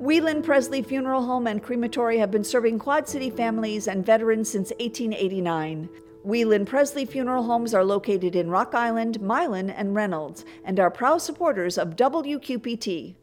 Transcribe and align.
Wheelan 0.00 0.44
Pressly 0.44 0.86
Funeral 0.86 1.22
Home 1.22 1.48
and 1.48 1.60
Crematory 1.60 2.18
have 2.18 2.30
been 2.30 2.44
serving 2.44 2.78
Quad 2.78 3.08
City 3.08 3.30
families 3.30 3.88
and 3.88 4.06
veterans 4.06 4.48
since 4.48 4.70
1889. 4.78 5.88
Wheelan 6.24 6.66
Pressly 6.66 7.06
Funeral 7.08 7.42
Homes 7.42 7.74
are 7.74 7.82
located 7.82 8.36
in 8.36 8.48
Rock 8.48 8.76
Island, 8.76 9.20
Milan, 9.20 9.70
and 9.70 9.96
Reynolds, 9.96 10.44
and 10.64 10.78
are 10.78 10.88
proud 10.88 11.18
supporters 11.18 11.76
of 11.76 11.96
WQPT. 11.96 13.16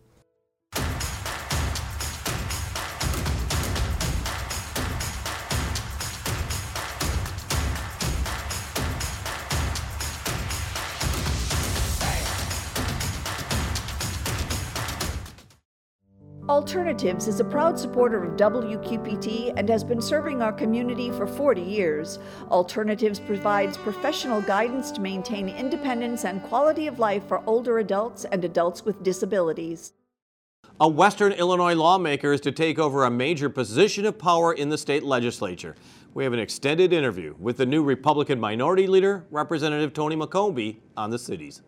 Alternatives 16.56 17.28
is 17.28 17.42
a 17.42 17.44
proud 17.44 17.78
supporter 17.78 18.24
of 18.24 18.38
WQPT 18.38 19.54
and 19.58 19.68
has 19.68 19.84
been 19.84 20.02
serving 20.02 20.42
our 20.42 20.54
community 20.54 21.12
for 21.12 21.28
40 21.28 21.60
years. 21.60 22.18
Alternatives 22.50 23.20
provides 23.20 23.76
professional 23.76 24.40
guidance 24.40 24.90
to 24.92 25.02
maintain 25.02 25.50
independence 25.50 26.24
and 26.24 26.42
quality 26.44 26.88
of 26.88 26.98
life 26.98 27.28
for 27.28 27.44
older 27.46 27.80
adults 27.80 28.24
and 28.24 28.46
adults 28.46 28.86
with 28.86 29.04
disabilities. 29.04 29.92
A 30.80 30.88
Western 30.88 31.34
Illinois 31.34 31.76
lawmaker 31.76 32.32
is 32.32 32.40
to 32.42 32.54
take 32.54 32.80
over 32.80 33.04
a 33.04 33.12
major 33.12 33.50
position 33.50 34.06
of 34.06 34.18
power 34.18 34.54
in 34.54 34.70
the 34.70 34.78
state 34.78 35.04
legislature. 35.04 35.76
We 36.14 36.24
have 36.24 36.32
an 36.32 36.40
extended 36.40 36.94
interview 36.94 37.36
with 37.38 37.58
the 37.58 37.66
new 37.66 37.84
Republican 37.84 38.40
Minority 38.40 38.88
Leader, 38.88 39.26
Representative 39.30 39.92
Tony 39.92 40.16
McCombie, 40.16 40.78
on 40.96 41.10
the 41.10 41.20
cities. 41.20 41.64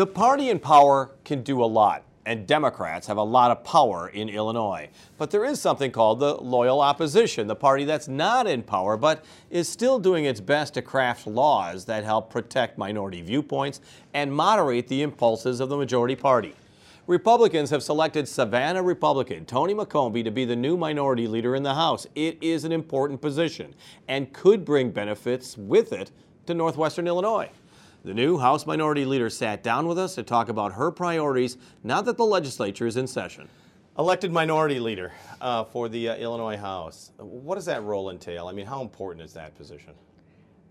The 0.00 0.06
party 0.06 0.48
in 0.48 0.60
power 0.60 1.10
can 1.24 1.42
do 1.42 1.62
a 1.62 1.66
lot, 1.66 2.04
and 2.24 2.46
Democrats 2.46 3.06
have 3.06 3.18
a 3.18 3.22
lot 3.22 3.50
of 3.50 3.62
power 3.64 4.08
in 4.08 4.30
Illinois. 4.30 4.88
But 5.18 5.30
there 5.30 5.44
is 5.44 5.60
something 5.60 5.90
called 5.90 6.20
the 6.20 6.36
loyal 6.36 6.80
opposition, 6.80 7.46
the 7.46 7.54
party 7.54 7.84
that's 7.84 8.08
not 8.08 8.46
in 8.46 8.62
power 8.62 8.96
but 8.96 9.22
is 9.50 9.68
still 9.68 9.98
doing 9.98 10.24
its 10.24 10.40
best 10.40 10.72
to 10.72 10.80
craft 10.80 11.26
laws 11.26 11.84
that 11.84 12.02
help 12.02 12.30
protect 12.30 12.78
minority 12.78 13.20
viewpoints 13.20 13.82
and 14.14 14.32
moderate 14.32 14.88
the 14.88 15.02
impulses 15.02 15.60
of 15.60 15.68
the 15.68 15.76
majority 15.76 16.16
party. 16.16 16.54
Republicans 17.06 17.68
have 17.68 17.82
selected 17.82 18.26
Savannah 18.26 18.82
Republican 18.82 19.44
Tony 19.44 19.74
McCombie 19.74 20.24
to 20.24 20.30
be 20.30 20.46
the 20.46 20.56
new 20.56 20.78
minority 20.78 21.26
leader 21.26 21.54
in 21.56 21.62
the 21.62 21.74
House. 21.74 22.06
It 22.14 22.38
is 22.42 22.64
an 22.64 22.72
important 22.72 23.20
position 23.20 23.74
and 24.08 24.32
could 24.32 24.64
bring 24.64 24.92
benefits 24.92 25.58
with 25.58 25.92
it 25.92 26.10
to 26.46 26.54
northwestern 26.54 27.06
Illinois. 27.06 27.50
The 28.02 28.14
new 28.14 28.38
House 28.38 28.66
Minority 28.66 29.04
Leader 29.04 29.28
sat 29.28 29.62
down 29.62 29.86
with 29.86 29.98
us 29.98 30.14
to 30.14 30.22
talk 30.22 30.48
about 30.48 30.72
her 30.72 30.90
priorities 30.90 31.58
now 31.84 32.00
that 32.00 32.16
the 32.16 32.24
legislature 32.24 32.86
is 32.86 32.96
in 32.96 33.06
session. 33.06 33.46
Elected 33.98 34.32
Minority 34.32 34.80
Leader 34.80 35.12
uh, 35.42 35.64
for 35.64 35.86
the 35.90 36.08
uh, 36.08 36.16
Illinois 36.16 36.56
House. 36.56 37.10
What 37.18 37.56
does 37.56 37.66
that 37.66 37.82
role 37.82 38.08
entail? 38.08 38.48
I 38.48 38.52
mean, 38.52 38.64
how 38.64 38.80
important 38.80 39.22
is 39.22 39.34
that 39.34 39.54
position? 39.54 39.92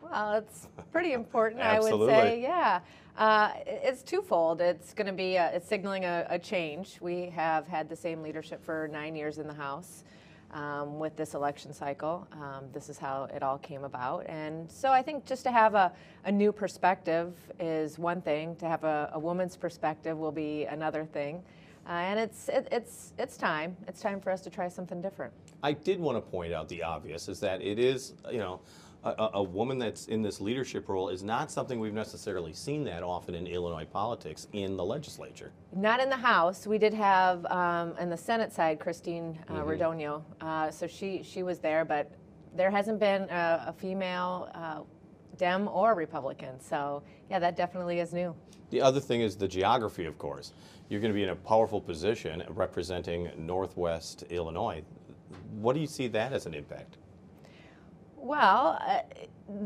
Well, 0.02 0.34
it's 0.34 0.68
pretty 0.92 1.14
important, 1.14 1.62
I 1.62 1.80
would 1.80 2.10
say. 2.10 2.42
Yeah. 2.42 2.80
Uh, 3.16 3.52
it's 3.68 4.02
twofold. 4.02 4.60
It's 4.60 4.96
going 4.96 5.06
to 5.06 5.14
be 5.14 5.36
a, 5.36 5.52
it's 5.54 5.68
signaling 5.68 6.06
a, 6.06 6.26
a, 6.32 6.40
change. 6.40 6.98
We 7.00 7.30
have 7.36 7.68
had 7.68 7.90
the 7.90 7.96
same 7.96 8.24
leadership 8.24 8.66
for 8.66 8.90
nine 8.92 9.16
years 9.16 9.38
in 9.38 9.46
the 9.46 9.54
House 9.54 10.04
um, 10.52 11.00
with 11.00 11.16
this 11.16 11.34
election 11.34 11.74
cycle. 11.74 12.28
Um, 12.34 12.66
this 12.74 12.90
is 12.90 12.98
how 12.98 13.28
it 13.34 13.44
all 13.44 13.58
came 13.58 13.84
about. 13.84 14.26
And 14.28 14.70
so 14.72 14.92
I 14.92 15.02
think 15.02 15.26
just 15.26 15.44
to 15.44 15.52
have 15.52 15.76
a, 15.76 15.92
a 16.26 16.32
new 16.32 16.52
perspective 16.52 17.34
is 17.60 18.00
one 18.00 18.22
thing, 18.22 18.56
to 18.58 18.68
have 18.68 18.84
a, 18.84 19.12
a 19.14 19.20
woman's 19.20 19.56
perspective 19.56 20.18
will 20.18 20.32
be 20.32 20.66
another 20.66 21.06
thing. 21.06 21.44
Uh, 21.88 21.94
and 21.94 22.20
it's 22.20 22.50
it, 22.50 22.68
it's 22.72 23.14
it's 23.18 23.36
time. 23.36 23.76
It's 23.88 24.00
time 24.00 24.20
for 24.20 24.30
us 24.30 24.42
to 24.42 24.50
try 24.50 24.68
something 24.68 25.02
different. 25.02 25.34
I 25.64 25.72
did 25.74 26.00
want 26.00 26.18
to 26.18 26.22
point 26.22 26.54
out 26.54 26.70
the 26.70 26.84
obvious 26.84 27.28
is 27.28 27.40
that 27.40 27.62
it 27.62 27.80
is 27.80 28.14
you 28.32 28.38
know 28.38 28.60
a, 29.04 29.30
a, 29.36 29.44
woman 29.44 29.78
that's 29.78 30.08
in 30.08 30.22
this 30.22 30.42
leadership 30.42 30.90
role 30.90 31.10
is 31.10 31.24
not 31.24 31.52
something 31.52 31.80
we've 31.80 31.94
necessarily 31.94 32.52
seen 32.52 32.84
that 32.84 33.02
often 33.02 33.34
in 33.34 33.48
Illinois 33.48 33.86
politics 33.86 34.48
in 34.54 34.76
the 34.76 34.84
legislature. 34.84 35.52
Not 35.74 36.02
in 36.02 36.10
the 36.10 36.18
House. 36.18 36.68
We 36.68 36.78
did 36.78 36.94
have 36.94 37.46
um, 37.46 37.96
in 37.98 38.10
the 38.10 38.18
Senate 38.18 38.52
side 38.52 38.80
Christine 38.80 39.40
uh, 39.48 39.62
mm-hmm. 39.64 40.46
Uh, 40.46 40.72
so 40.72 40.86
she 40.86 41.24
she 41.24 41.44
was 41.44 41.60
there, 41.60 41.86
but 41.86 42.12
there 42.56 42.70
hasn't 42.70 43.00
been 43.00 43.24
a, 43.24 43.66
a 43.68 43.74
female 43.74 44.50
uh, 44.54 44.82
Dem 45.38 45.68
or 45.70 45.96
Republican. 45.96 46.60
So 46.60 47.02
yeah, 47.30 47.40
that 47.40 47.56
definitely 47.56 48.00
is 48.00 48.14
new. 48.14 48.36
The 48.70 48.82
other 48.82 49.00
thing 49.00 49.22
is 49.22 49.36
the 49.36 49.48
geography, 49.48 50.06
of 50.06 50.18
course. 50.18 50.54
You're 50.90 51.00
going 51.00 51.14
to 51.14 51.16
be 51.16 51.24
in 51.24 51.30
a 51.30 51.36
powerful 51.36 51.80
position 51.80 52.44
representing 52.50 53.30
Northwest 53.38 54.24
Illinois. 54.30 54.84
What 55.60 55.74
do 55.74 55.80
you 55.80 55.88
see 55.88 56.08
that 56.08 56.34
as 56.34 56.46
an 56.46 56.54
impact? 56.54 56.98
Well, 58.22 58.80
uh, 58.86 59.00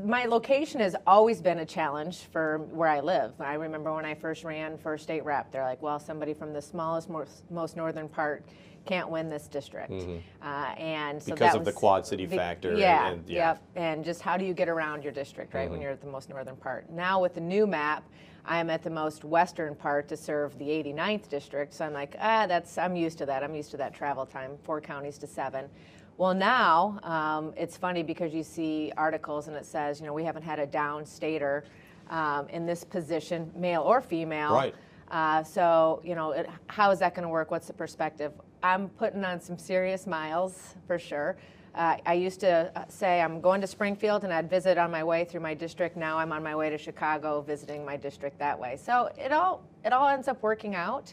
my 0.06 0.25
location 0.25 0.80
has 0.80 0.96
always 1.06 1.41
been 1.41 1.59
a 1.59 1.66
challenge 1.66 2.28
for 2.31 2.59
where 2.72 2.88
I 2.88 3.00
live. 3.00 3.34
I 3.40 3.56
remember 3.56 3.94
when 3.94 4.06
I 4.06 4.14
first 4.14 4.44
ran 4.44 4.78
for 4.78 4.97
state 4.97 5.25
rep, 5.25 5.52
they're 5.52 5.64
like, 5.64 5.81
well, 5.81 6.00
somebody 6.00 6.34
from 6.34 6.53
the 6.53 6.62
smallest, 6.62 7.09
most, 7.09 7.50
most 7.52 7.75
northern 7.75 8.08
part 8.08 8.46
can't 8.86 9.09
win 9.09 9.30
this 9.30 9.47
district. 9.47 9.92
Mm-hmm. 9.92 10.18
Uh, 10.46 10.74
and 10.75 11.22
so 11.22 11.34
because 11.34 11.56
of 11.56 11.66
the 11.66 11.72
quad 11.72 12.06
city 12.06 12.25
the, 12.25 12.36
factor. 12.36 12.75
Yeah, 12.78 13.08
and, 13.08 13.19
and, 13.19 13.30
yeah. 13.30 13.50
Yep. 13.50 13.62
And 13.75 14.06
just 14.06 14.22
how 14.22 14.38
do 14.38 14.46
you 14.46 14.53
get 14.53 14.69
around 14.69 15.03
your 15.03 15.13
district, 15.13 15.53
right, 15.53 15.63
mm-hmm. 15.63 15.72
when 15.72 15.81
you're 15.81 15.92
at 15.92 16.02
the 16.02 16.08
most 16.08 16.30
northern 16.30 16.56
part? 16.56 16.90
Now 16.90 17.22
with 17.22 17.34
the 17.34 17.42
new 17.42 17.66
map, 17.66 18.08
I'm 18.46 18.69
at 18.69 18.84
the 18.84 18.90
most 18.90 19.24
western 19.24 19.74
part 19.74 20.08
to 20.09 20.18
serve 20.18 20.58
the 20.59 20.66
89th 20.66 21.30
district. 21.30 21.74
So 21.74 21.86
I'm 21.86 21.94
like, 21.94 22.16
ah, 22.19 22.46
that's 22.46 22.78
I'm 22.78 22.96
used 22.96 23.18
to 23.19 23.25
that. 23.25 23.44
I'm 23.44 23.56
used 23.56 23.72
to 23.72 23.78
that 23.78 23.94
travel 23.94 24.25
time, 24.25 24.58
four 24.63 24.81
counties 24.81 25.18
to 25.19 25.28
seven. 25.28 25.69
Well, 26.18 26.34
now 26.34 27.00
um, 27.03 27.53
it's 27.57 27.75
funny 27.75 28.03
because 28.03 28.34
you 28.34 28.44
see 28.44 28.91
articles 28.97 29.47
and 29.47 29.57
it 29.57 29.66
says, 29.66 30.00
you 30.00 30.06
know, 30.06 30.13
we 30.13 30.24
haven't 30.24 30.44
had 30.44 30.59
a 30.59 30.68
downstater 30.68 31.63
um, 32.09 32.47
in 32.50 32.66
this 32.66 32.84
position, 32.84 33.51
male 33.56 33.81
or 33.81 34.00
female. 34.01 34.53
Right. 34.53 34.75
Uh, 35.09 35.44
so, 35.44 36.01
you 36.03 36.16
know, 36.16 36.31
it, 36.31 36.47
how 36.68 36.91
is 36.91 37.00
that 37.00 37.16
going 37.16 37.24
to 37.24 37.29
work? 37.29 37.51
What's 37.51 37.68
the 37.68 37.74
perspective? 37.74 38.31
I'm 38.62 38.90
putting 38.90 39.24
on 39.25 39.41
some 39.41 39.57
serious 39.57 40.07
miles 40.07 40.75
for 40.88 40.97
sure. 40.97 41.38
Uh, 41.75 41.97
I 42.06 42.13
used 42.13 42.40
to 42.41 42.72
uh, 42.75 42.85
say 42.88 43.19
I'm 43.19 43.41
going 43.41 43.59
to 43.62 43.68
Springfield 43.68 44.24
and 44.24 44.31
I'd 44.31 44.50
visit 44.50 44.78
on 44.78 44.91
my 44.91 45.03
way 45.03 45.25
through 45.25 45.41
my 45.41 45.56
district. 45.56 45.97
Now 45.97 46.19
I'm 46.19 46.31
on 46.31 46.44
my 46.44 46.56
way 46.56 46.69
to 46.69 46.78
Chicago 46.78 47.41
visiting 47.41 47.84
my 47.84 47.97
district 47.97 48.38
that 48.40 48.59
way. 48.59 48.78
So 48.78 49.09
it 49.18 49.31
all 49.31 49.63
it 49.84 49.91
all 49.91 50.07
ends 50.07 50.28
up 50.28 50.41
working 50.44 50.75
out. 50.75 51.12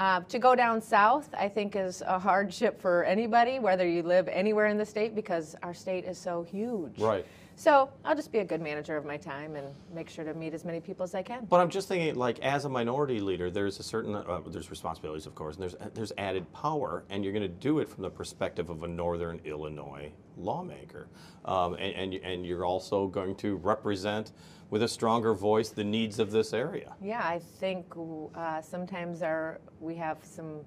Uh, 0.00 0.20
to 0.30 0.38
go 0.38 0.54
down 0.54 0.80
south, 0.80 1.28
I 1.34 1.46
think, 1.46 1.76
is 1.76 2.02
a 2.06 2.18
hardship 2.18 2.80
for 2.80 3.04
anybody, 3.04 3.58
whether 3.58 3.86
you 3.86 4.02
live 4.02 4.28
anywhere 4.28 4.68
in 4.68 4.78
the 4.78 4.86
state, 4.86 5.14
because 5.14 5.54
our 5.62 5.74
state 5.74 6.06
is 6.06 6.16
so 6.16 6.42
huge. 6.42 6.98
Right. 6.98 7.26
So 7.54 7.90
I'll 8.06 8.16
just 8.16 8.32
be 8.32 8.38
a 8.38 8.44
good 8.44 8.62
manager 8.62 8.96
of 8.96 9.04
my 9.04 9.18
time 9.18 9.56
and 9.56 9.66
make 9.94 10.08
sure 10.08 10.24
to 10.24 10.32
meet 10.32 10.54
as 10.54 10.64
many 10.64 10.80
people 10.80 11.04
as 11.04 11.14
I 11.14 11.22
can. 11.22 11.44
But 11.44 11.60
I'm 11.60 11.68
just 11.68 11.86
thinking, 11.86 12.14
like, 12.14 12.38
as 12.38 12.64
a 12.64 12.68
minority 12.70 13.20
leader, 13.20 13.50
there's 13.50 13.78
a 13.78 13.82
certain 13.82 14.14
uh, 14.14 14.40
there's 14.46 14.70
responsibilities, 14.70 15.26
of 15.26 15.34
course, 15.34 15.56
and 15.56 15.64
there's 15.64 15.76
there's 15.92 16.12
added 16.16 16.50
power, 16.54 17.04
and 17.10 17.22
you're 17.22 17.34
going 17.34 17.42
to 17.42 17.48
do 17.48 17.80
it 17.80 17.86
from 17.90 18.02
the 18.02 18.08
perspective 18.08 18.70
of 18.70 18.82
a 18.84 18.88
Northern 18.88 19.38
Illinois 19.44 20.10
lawmaker, 20.38 21.08
um, 21.44 21.74
and, 21.74 22.14
and 22.14 22.14
and 22.24 22.46
you're 22.46 22.64
also 22.64 23.06
going 23.06 23.34
to 23.34 23.56
represent 23.56 24.32
with 24.70 24.82
a 24.82 24.88
stronger 24.88 25.34
voice 25.34 25.70
the 25.70 25.84
needs 25.84 26.18
of 26.18 26.30
this 26.30 26.52
area. 26.52 26.94
Yeah, 27.02 27.20
I 27.22 27.40
think 27.58 27.86
uh, 28.34 28.62
sometimes 28.62 29.22
our 29.22 29.60
we 29.80 29.94
have 29.96 30.18
some 30.22 30.60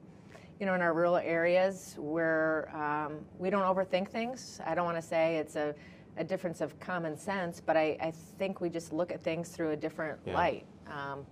you 0.59 0.67
know, 0.67 0.75
in 0.75 0.81
our 0.81 0.93
rural 0.93 1.17
areas 1.17 1.95
where 1.97 2.73
um, 2.75 3.17
we 3.39 3.49
don't 3.49 3.63
overthink 3.63 4.09
things. 4.09 4.61
I 4.65 4.75
don't 4.75 4.85
want 4.85 4.97
to 4.97 5.01
say 5.01 5.37
it's 5.37 5.55
a 5.55 5.73
a 6.17 6.23
difference 6.23 6.61
of 6.61 6.79
common 6.79 7.17
sense, 7.17 7.59
but 7.59 7.75
I, 7.75 7.97
I 7.99 8.11
think 8.37 8.61
we 8.61 8.69
just 8.69 8.93
look 8.93 9.11
at 9.11 9.21
things 9.21 9.49
through 9.49 9.71
a 9.71 9.75
different 9.75 10.19
yeah. 10.25 10.33
light. 10.35 10.65
Um, 10.87 11.25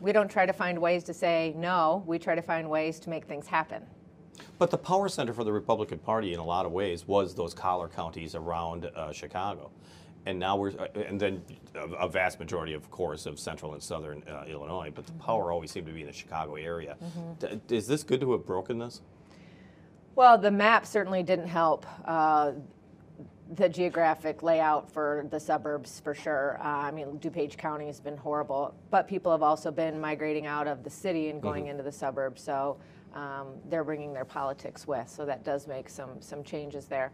we 0.00 0.12
don't 0.12 0.30
try 0.30 0.46
to 0.46 0.52
find 0.52 0.78
ways 0.78 1.04
to 1.04 1.14
say 1.14 1.52
no, 1.56 2.04
we 2.06 2.18
try 2.18 2.34
to 2.34 2.42
find 2.42 2.68
ways 2.70 3.00
to 3.00 3.10
make 3.10 3.24
things 3.24 3.46
happen. 3.46 3.82
But 4.58 4.70
the 4.70 4.78
power 4.78 5.08
center 5.08 5.32
for 5.32 5.44
the 5.44 5.52
Republican 5.52 5.98
Party, 5.98 6.32
in 6.32 6.38
a 6.38 6.44
lot 6.44 6.64
of 6.64 6.72
ways, 6.72 7.06
was 7.06 7.34
those 7.34 7.52
collar 7.52 7.88
counties 7.88 8.34
around 8.34 8.86
uh, 8.86 9.12
Chicago. 9.12 9.70
And 10.26 10.38
now 10.38 10.56
we're, 10.56 10.70
uh, 10.70 10.86
and 10.94 11.18
then 11.18 11.42
a, 11.74 12.08
vast 12.08 12.38
majority, 12.38 12.74
of 12.74 12.90
course, 12.90 13.26
of 13.26 13.38
central 13.38 13.72
and 13.72 13.82
southern 13.82 14.22
uh, 14.28 14.44
Illinois, 14.46 14.92
but 14.94 15.06
the 15.06 15.12
mm-hmm. 15.12 15.22
power 15.22 15.50
always 15.50 15.70
seemed 15.70 15.86
to 15.86 15.92
be 15.92 16.02
in 16.02 16.06
the 16.06 16.12
Chicago 16.12 16.56
area. 16.56 16.96
Mm-hmm. 17.02 17.56
D- 17.66 17.76
is 17.76 17.86
this 17.86 18.02
good 18.02 18.20
to 18.20 18.32
have 18.32 18.44
broken 18.44 18.78
this? 18.78 19.00
Well, 20.14 20.36
the 20.36 20.50
map 20.50 20.84
certainly 20.84 21.22
didn't 21.22 21.46
help. 21.46 21.86
Uh, 22.04 22.52
the 23.56 23.68
geographic 23.68 24.42
layout 24.42 24.90
for 24.92 25.26
the 25.30 25.40
suburbs 25.40 26.00
for 26.00 26.14
sure. 26.14 26.58
Uh, 26.60 26.66
I 26.66 26.90
mean, 26.90 27.18
DuPage 27.18 27.56
County 27.56 27.86
has 27.86 28.00
been 28.00 28.16
horrible, 28.16 28.74
but 28.90 29.08
people 29.08 29.32
have 29.32 29.42
also 29.42 29.70
been 29.70 30.00
migrating 30.00 30.46
out 30.46 30.68
of 30.68 30.84
the 30.84 30.90
city 30.90 31.30
and 31.30 31.42
going 31.42 31.64
mm-hmm. 31.64 31.72
into 31.72 31.82
the 31.82 31.92
suburbs. 31.92 32.42
So 32.42 32.76
um, 33.14 33.48
they're 33.68 33.84
bringing 33.84 34.12
their 34.12 34.24
politics 34.24 34.86
with. 34.86 35.08
So 35.08 35.24
that 35.26 35.44
does 35.44 35.66
make 35.66 35.88
some 35.88 36.20
some 36.20 36.44
changes 36.44 36.86
there. 36.86 37.10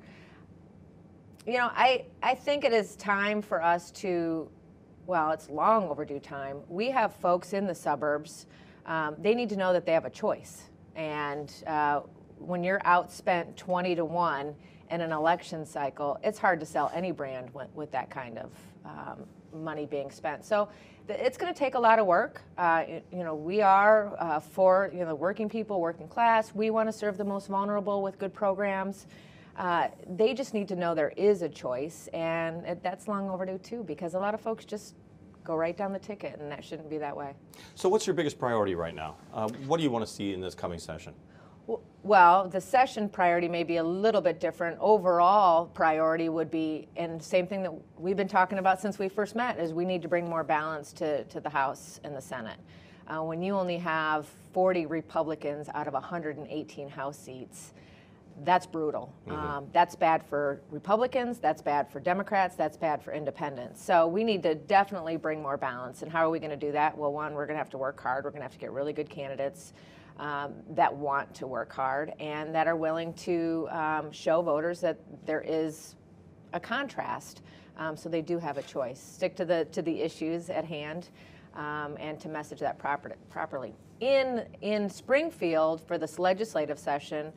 You 1.47 1.59
know, 1.59 1.71
I 1.73 2.07
I 2.25 2.35
think 2.35 2.65
it 2.65 2.73
is 2.73 2.97
time 2.97 3.41
for 3.41 3.63
us 3.63 3.93
to, 3.93 4.49
well, 5.07 5.31
it's 5.31 5.49
long 5.49 5.89
overdue 5.89 6.19
time. 6.19 6.57
We 6.69 6.91
have 6.91 7.15
folks 7.15 7.53
in 7.53 7.69
the 7.69 7.75
suburbs. 7.75 8.47
Um, 8.85 9.15
they 9.21 9.33
need 9.33 9.49
to 9.51 9.57
know 9.57 9.73
that 9.73 9.87
they 9.87 9.93
have 9.93 10.07
a 10.07 10.11
choice, 10.11 10.65
and 10.97 11.53
uh, 11.69 12.01
when 12.39 12.65
you're 12.65 12.81
outspent 12.81 13.55
20 13.55 13.95
to 13.95 14.05
one 14.05 14.57
in 14.91 15.01
an 15.01 15.13
election 15.13 15.65
cycle, 15.65 16.19
it's 16.25 16.39
hard 16.41 16.59
to 16.59 16.67
sell 16.67 16.91
any 16.93 17.13
brand 17.13 17.55
with, 17.55 17.69
with 17.77 17.93
that 17.93 18.11
kind 18.11 18.39
of 18.39 18.51
um, 18.85 19.25
money 19.55 19.87
being 19.87 20.11
spent. 20.11 20.45
So 20.45 20.69
it's 21.09 21.39
going 21.39 21.53
to 21.53 21.59
take 21.59 21.77
a 21.77 21.81
lot 21.81 22.01
of 22.01 22.07
work. 22.07 22.43
Uh, 22.59 22.85
you 23.13 23.23
know, 23.23 23.37
we 23.37 23.63
are 23.63 24.17
uh, 24.19 24.41
for 24.41 24.91
you 24.93 25.05
know 25.05 25.15
working 25.15 25.49
people, 25.49 25.81
working 25.81 26.09
class. 26.09 26.53
We 26.57 26.71
want 26.71 26.89
to 26.89 26.93
serve 26.93 27.17
the 27.17 27.25
most 27.25 27.47
vulnerable 27.47 28.03
with 28.03 28.19
good 28.19 28.35
programs. 28.35 29.07
Uh, 29.57 29.89
they 30.17 30.35
just 30.35 30.53
need 30.53 30.69
to 30.69 30.77
know 30.77 30.95
there 30.95 31.15
is 31.17 31.43
a 31.43 31.49
choice, 31.49 32.09
and 32.13 32.65
it, 32.67 32.83
that's 32.83 33.09
long 33.09 33.31
overdue 33.31 33.59
too, 33.59 33.83
because 33.85 34.15
a 34.15 34.19
lot 34.19 34.35
of 34.35 34.41
folks 34.41 34.65
just 34.65 34.95
go 35.45 35.57
right 35.57 35.77
down 35.77 35.93
the 35.93 35.99
ticket, 35.99 36.39
and 36.39 36.51
that 36.51 36.63
shouldn't 36.63 36.91
be 36.91 36.99
that 36.99 37.17
way. 37.17 37.33
So, 37.75 37.89
what's 37.89 38.07
your 38.07 38.15
biggest 38.15 38.39
priority 38.39 38.75
right 38.75 38.95
now? 38.95 39.17
Uh, 39.33 39.49
what 39.67 39.79
do 39.79 39.83
you 39.83 39.91
want 39.91 40.07
to 40.07 40.13
see 40.13 40.35
in 40.35 40.41
this 40.41 40.55
coming 40.55 40.79
session? 40.79 41.15
Well, 42.03 42.49
the 42.49 42.61
session 42.61 43.09
priority 43.09 43.49
may 43.49 43.65
be 43.65 43.79
a 43.79 43.83
little 43.83 44.21
bit 44.21 44.39
different. 44.39 44.79
Overall 44.79 45.67
priority 45.67 46.29
would 46.29 46.51
be, 46.51 46.87
and 46.97 47.21
same 47.21 47.49
thing 47.49 47.63
that 47.65 47.73
we've 47.99 48.17
been 48.17 48.29
talking 48.29 48.59
about 48.59 48.81
since 48.81 48.99
we 48.99 49.09
first 49.09 49.35
met, 49.35 49.59
is 49.59 49.73
we 49.73 49.85
need 49.85 50.03
to 50.03 50.09
bring 50.09 50.29
more 50.29 50.45
balance 50.45 50.93
to, 50.95 51.25
to 51.25 51.41
the 51.41 51.51
House 51.51 51.99
and 52.05 52.15
the 52.15 52.21
Senate. 52.21 52.59
Uh, 53.09 53.23
when 53.23 53.43
you 53.43 53.55
only 53.55 53.79
have 53.79 54.29
40 54.53 54.87
Republicans 54.87 55.69
out 55.75 55.89
of 55.89 55.95
118 55.95 56.89
House 56.89 57.19
seats, 57.19 57.73
that's 58.45 58.67
brutal. 58.67 59.15
Mm-hmm. 59.27 59.39
Um, 59.39 59.67
that's 59.73 59.97
bad 59.97 60.23
for 60.25 60.61
Republicans, 60.71 61.39
that's 61.39 61.63
bad 61.63 61.91
for 61.91 62.01
Democrats, 62.01 62.55
that's 62.55 62.77
bad 62.77 63.03
for 63.03 63.13
independents. 63.13 63.83
So 63.83 64.07
we 64.07 64.25
need 64.25 64.43
to 64.43 64.55
definitely 64.55 65.17
bring 65.17 65.43
more 65.43 65.57
balance. 65.57 66.03
And 66.03 66.13
how 66.13 66.27
are 66.27 66.31
we 66.31 66.39
going 66.39 66.51
to 66.51 66.57
do 66.57 66.73
that? 66.73 66.97
Well, 66.97 67.13
one, 67.13 67.35
we're 67.35 67.47
going 67.47 67.55
to 67.55 67.59
have 67.59 67.71
to 67.71 67.79
work 67.79 68.01
hard, 68.01 68.25
we're 68.25 68.31
going 68.31 68.41
to 68.41 68.45
have 68.45 68.53
to 68.53 68.59
get 68.59 68.73
really 68.73 68.93
good 68.93 69.09
candidates 69.09 69.73
um, 70.19 70.55
that 70.71 70.95
want 70.95 71.35
to 71.35 71.47
work 71.47 71.73
hard 71.73 72.13
and 72.21 72.55
that 72.55 72.67
are 72.67 72.77
willing 72.77 73.13
to 73.15 73.69
um, 73.71 74.11
show 74.11 74.43
voters 74.43 74.81
that 74.81 74.99
there 75.27 75.43
is 75.47 75.95
a 76.53 76.61
contrast. 76.61 77.43
Um, 77.79 77.97
so 77.97 78.09
they 78.09 78.23
do 78.23 78.39
have 78.39 78.57
a 78.57 78.63
choice. 78.63 79.01
Stick 79.01 79.37
to 79.37 79.45
the 79.45 79.67
to 79.67 79.83
the 79.83 80.01
issues 80.01 80.49
at 80.49 80.65
hand, 80.65 81.11
um, 81.55 81.97
and 81.99 82.19
to 82.21 82.29
message 82.29 82.61
that 82.61 82.79
proper, 82.79 83.15
properly. 83.29 83.75
In 84.01 84.47
in 84.63 84.89
Springfield 84.89 85.83
for 85.87 85.99
this 85.99 86.19
legislative 86.19 86.79
session, 86.79 87.33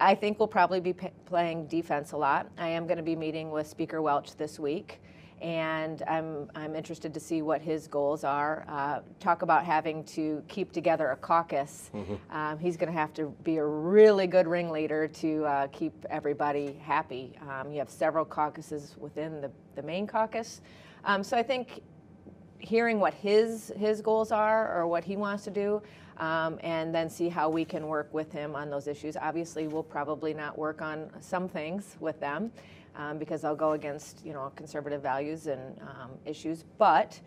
I 0.00 0.14
think 0.14 0.38
we'll 0.38 0.48
probably 0.48 0.80
be 0.80 0.92
p- 0.92 1.08
playing 1.26 1.66
defense 1.66 2.12
a 2.12 2.16
lot. 2.16 2.50
I 2.58 2.68
am 2.68 2.86
going 2.86 2.96
to 2.96 3.02
be 3.02 3.16
meeting 3.16 3.50
with 3.50 3.66
Speaker 3.66 4.02
Welch 4.02 4.36
this 4.36 4.58
week 4.58 5.00
and 5.44 6.02
I'm, 6.08 6.50
I'm 6.54 6.74
interested 6.74 7.12
to 7.12 7.20
see 7.20 7.42
what 7.42 7.60
his 7.60 7.86
goals 7.86 8.24
are. 8.24 8.64
Uh, 8.66 9.00
talk 9.20 9.42
about 9.42 9.64
having 9.64 10.02
to 10.04 10.42
keep 10.48 10.72
together 10.72 11.10
a 11.10 11.16
caucus. 11.16 11.90
Mm-hmm. 11.94 12.34
Um, 12.34 12.58
he's 12.58 12.78
going 12.78 12.90
to 12.90 12.98
have 12.98 13.12
to 13.14 13.26
be 13.44 13.58
a 13.58 13.64
really 13.64 14.26
good 14.26 14.46
ringleader 14.46 15.06
to 15.06 15.44
uh, 15.44 15.66
keep 15.66 15.92
everybody 16.08 16.78
happy. 16.80 17.34
Um, 17.48 17.70
you 17.72 17.78
have 17.78 17.90
several 17.90 18.24
caucuses 18.24 18.96
within 18.98 19.42
the, 19.42 19.50
the 19.74 19.82
main 19.82 20.06
caucus. 20.06 20.62
Um, 21.04 21.22
so 21.22 21.36
I 21.36 21.42
think 21.42 21.82
hearing 22.58 22.98
what 22.98 23.12
his, 23.12 23.70
his 23.76 24.00
goals 24.00 24.32
are 24.32 24.74
or 24.74 24.86
what 24.86 25.04
he 25.04 25.16
wants 25.16 25.44
to 25.44 25.50
do, 25.50 25.82
um, 26.18 26.58
and 26.62 26.94
then 26.94 27.08
see 27.08 27.28
how 27.28 27.48
we 27.48 27.64
can 27.64 27.86
work 27.86 28.12
with 28.12 28.30
him 28.32 28.54
on 28.54 28.70
those 28.70 28.86
issues. 28.86 29.16
Obviously, 29.16 29.66
we'll 29.66 29.82
probably 29.82 30.34
not 30.34 30.56
work 30.56 30.82
on 30.82 31.10
some 31.20 31.48
things 31.48 31.96
with 32.00 32.18
them 32.20 32.52
um, 32.96 33.18
because 33.18 33.42
they'll 33.42 33.56
go 33.56 33.72
against 33.72 34.24
you 34.24 34.32
know 34.32 34.52
conservative 34.56 35.02
values 35.02 35.46
and 35.46 35.80
um, 35.80 36.10
issues. 36.24 36.64
But 36.78 37.20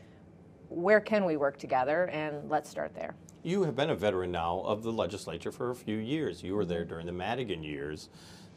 where 0.69 0.99
can 0.99 1.25
we 1.25 1.37
work 1.37 1.57
together? 1.57 2.07
And 2.07 2.49
let's 2.49 2.69
start 2.69 2.93
there. 2.93 3.15
You 3.43 3.63
have 3.63 3.75
been 3.75 3.89
a 3.89 3.95
veteran 3.95 4.31
now 4.31 4.61
of 4.65 4.83
the 4.83 4.91
legislature 4.91 5.51
for 5.51 5.69
a 5.69 5.75
few 5.75 5.97
years. 5.97 6.43
You 6.43 6.55
were 6.55 6.65
there 6.65 6.83
during 6.83 7.05
the 7.05 7.11
Madigan 7.11 7.63
years. 7.63 8.09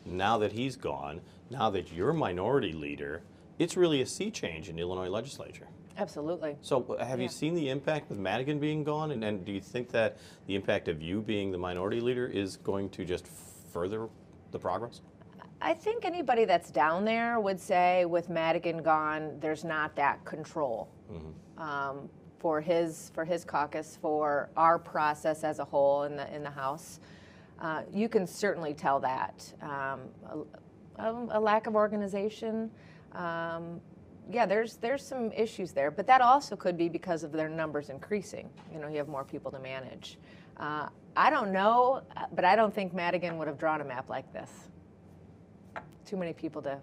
Now 0.05 0.39
that 0.39 0.53
he's 0.53 0.77
gone, 0.77 1.21
now 1.51 1.71
that 1.71 1.93
you're 1.93 2.13
minority 2.13 2.73
leader, 2.73 3.23
it's 3.59 3.77
really 3.77 4.01
a 4.01 4.07
sea 4.07 4.31
change 4.31 4.69
in 4.69 4.77
the 4.77 4.83
Illinois 4.83 5.11
legislature. 5.11 5.69
Absolutely. 5.99 6.57
So, 6.63 6.97
have 7.01 7.19
yeah. 7.19 7.25
you 7.25 7.29
seen 7.29 7.55
the 7.55 7.69
impact 7.69 8.09
with 8.09 8.19
Madigan 8.19 8.59
being 8.59 8.85
gone? 8.85 9.11
And, 9.11 9.23
and 9.23 9.45
do 9.45 9.53
you 9.53 9.61
think 9.61 9.91
that 9.91 10.17
the 10.47 10.55
impact 10.55 10.89
of 10.89 11.03
you 11.03 11.21
being 11.21 11.51
the 11.51 11.59
minority 11.59 12.01
leader 12.01 12.27
is 12.27 12.57
going 12.57 12.89
to 12.91 13.05
just 13.05 13.27
further 13.73 14.09
the 14.51 14.59
progress? 14.59 15.01
I 15.63 15.75
think 15.75 16.05
anybody 16.05 16.47
that's 16.47 16.71
down 16.71 17.05
there 17.05 17.39
would 17.39 17.61
say 17.61 18.07
with 18.07 18.31
Madigan 18.31 18.79
gone, 18.83 19.37
there's 19.41 19.63
not 19.65 19.95
that 19.97 20.25
control 20.25 20.89
mm-hmm. 21.13 21.63
um, 21.63 22.09
for 22.39 22.61
his 22.61 23.11
for 23.15 23.25
his 23.25 23.45
caucus, 23.45 23.99
for 24.01 24.49
our 24.57 24.79
process 24.79 25.45
as 25.45 25.59
a 25.59 25.65
whole 25.65 26.05
in 26.05 26.17
the 26.17 26.35
in 26.35 26.43
the 26.43 26.51
House. 26.51 27.01
Uh, 27.61 27.83
you 27.93 28.09
can 28.09 28.27
certainly 28.27 28.73
tell 28.73 28.99
that 29.01 29.53
um, 29.61 30.01
a, 30.99 31.39
a, 31.39 31.41
lack 31.41 31.67
of 31.67 31.75
organization. 31.75 32.71
Um, 33.13 33.83
yeah, 34.31 34.47
there's 34.47 34.77
there's 34.77 35.05
some 35.05 35.33
issues 35.33 35.73
there, 35.73 35.91
but 35.91 36.07
that 36.07 36.21
also 36.21 36.57
could 36.57 36.77
be 36.77 36.89
because 36.89 37.25
of 37.25 37.33
their 37.33 37.49
numbers 37.49 37.91
increasing. 37.91 38.49
You 38.73 38.81
know, 38.81 38.89
you 38.89 38.99
have 38.99 39.09
more 39.09 39.25
people 39.25 39.51
to 39.51 39.59
manage. 39.59 40.19
Uh, 40.57 40.89
I 41.17 41.31
don't 41.31 41.53
know, 41.53 42.03
but 42.35 42.45
I 42.45 42.55
don't 42.55 42.75
think 42.75 42.95
Madigan 42.95 43.39
would 43.39 43.49
have 43.49 43.59
drawn 43.59 43.81
a 43.81 43.85
map 43.85 44.09
like 44.09 44.33
this 44.33 44.51
too 46.11 46.17
many 46.17 46.33
people 46.33 46.61
to, 46.61 46.77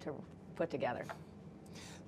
to 0.00 0.12
put 0.56 0.70
together. 0.70 1.04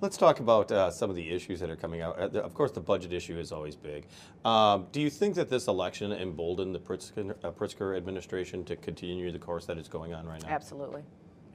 Let's 0.01 0.17
talk 0.17 0.41
about 0.41 0.69
uh, 0.69 0.91
some 0.91 1.09
of 1.09 1.15
the 1.15 1.29
issues 1.29 1.61
that 1.61 1.69
are 1.69 1.77
coming 1.77 2.01
out. 2.01 2.19
Uh, 2.19 2.39
of 2.41 2.53
course, 2.53 2.71
the 2.71 2.81
budget 2.81 3.13
issue 3.13 3.39
is 3.39 3.53
always 3.53 3.77
big. 3.77 4.07
Um, 4.43 4.87
do 4.91 4.99
you 4.99 5.09
think 5.09 5.35
that 5.35 5.49
this 5.49 5.67
election 5.67 6.11
emboldened 6.11 6.75
the 6.75 6.79
Pritzker, 6.79 7.33
uh, 7.45 7.51
Pritzker, 7.51 7.95
administration 7.95 8.65
to 8.65 8.75
continue 8.75 9.31
the 9.31 9.39
course 9.39 9.65
that 9.67 9.77
is 9.77 9.87
going 9.87 10.13
on 10.13 10.27
right 10.27 10.41
now? 10.43 10.49
Absolutely. 10.49 11.03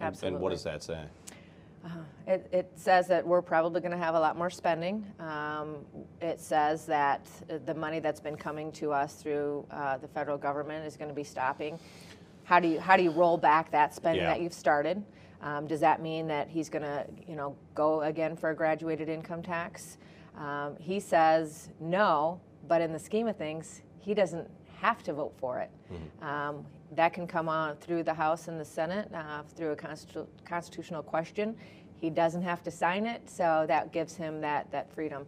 Absolutely. 0.00 0.28
And, 0.28 0.36
and 0.36 0.42
what 0.42 0.50
does 0.50 0.64
that 0.64 0.82
say? 0.82 1.04
Uh, 1.84 1.88
it, 2.26 2.48
it, 2.52 2.70
says 2.74 3.06
that 3.08 3.26
we're 3.26 3.42
probably 3.42 3.80
going 3.80 3.92
to 3.92 3.98
have 3.98 4.14
a 4.14 4.20
lot 4.20 4.36
more 4.36 4.50
spending. 4.50 5.06
Um, 5.20 5.76
it 6.20 6.40
says 6.40 6.86
that 6.86 7.26
the 7.66 7.74
money 7.74 8.00
that's 8.00 8.20
been 8.20 8.36
coming 8.36 8.72
to 8.72 8.92
us 8.92 9.14
through 9.14 9.64
uh, 9.70 9.98
the 9.98 10.08
federal 10.08 10.36
government 10.36 10.86
is 10.86 10.96
going 10.96 11.08
to 11.08 11.14
be 11.14 11.24
stopping. 11.24 11.78
How 12.44 12.60
do 12.60 12.68
you 12.68 12.80
how 12.80 12.96
do 12.96 13.02
you 13.02 13.10
roll 13.10 13.36
back 13.36 13.70
that 13.72 13.94
spending 13.94 14.22
yeah. 14.22 14.30
that 14.30 14.40
you've 14.40 14.54
started? 14.54 15.02
Um, 15.40 15.66
does 15.66 15.80
that 15.80 16.02
mean 16.02 16.26
that 16.28 16.48
he's 16.48 16.68
going 16.68 16.82
to 16.82 17.06
you 17.26 17.36
know 17.36 17.56
go 17.74 18.02
again 18.02 18.36
for 18.36 18.50
a 18.50 18.54
graduated 18.54 19.08
income 19.08 19.42
tax? 19.42 19.98
Um, 20.36 20.76
he 20.78 21.00
says 21.00 21.68
no, 21.80 22.40
but 22.66 22.80
in 22.80 22.92
the 22.92 22.98
scheme 22.98 23.28
of 23.28 23.36
things, 23.36 23.82
he 24.00 24.14
doesn't 24.14 24.48
have 24.80 25.02
to 25.04 25.12
vote 25.12 25.34
for 25.38 25.58
it. 25.58 25.70
Mm-hmm. 25.92 26.24
That 26.92 27.12
can 27.12 27.26
come 27.26 27.48
on 27.48 27.76
through 27.76 28.02
the 28.02 28.14
House 28.14 28.48
and 28.48 28.58
the 28.58 28.64
Senate 28.64 29.10
uh, 29.14 29.42
through 29.54 29.72
a 29.72 29.76
constitu- 29.76 30.26
constitutional 30.44 31.02
question. 31.02 31.56
He 32.00 32.10
doesn't 32.10 32.42
have 32.42 32.62
to 32.62 32.70
sign 32.70 33.06
it, 33.06 33.28
so 33.28 33.64
that 33.68 33.92
gives 33.92 34.16
him 34.16 34.40
that 34.40 34.70
that 34.70 34.92
freedom 34.92 35.26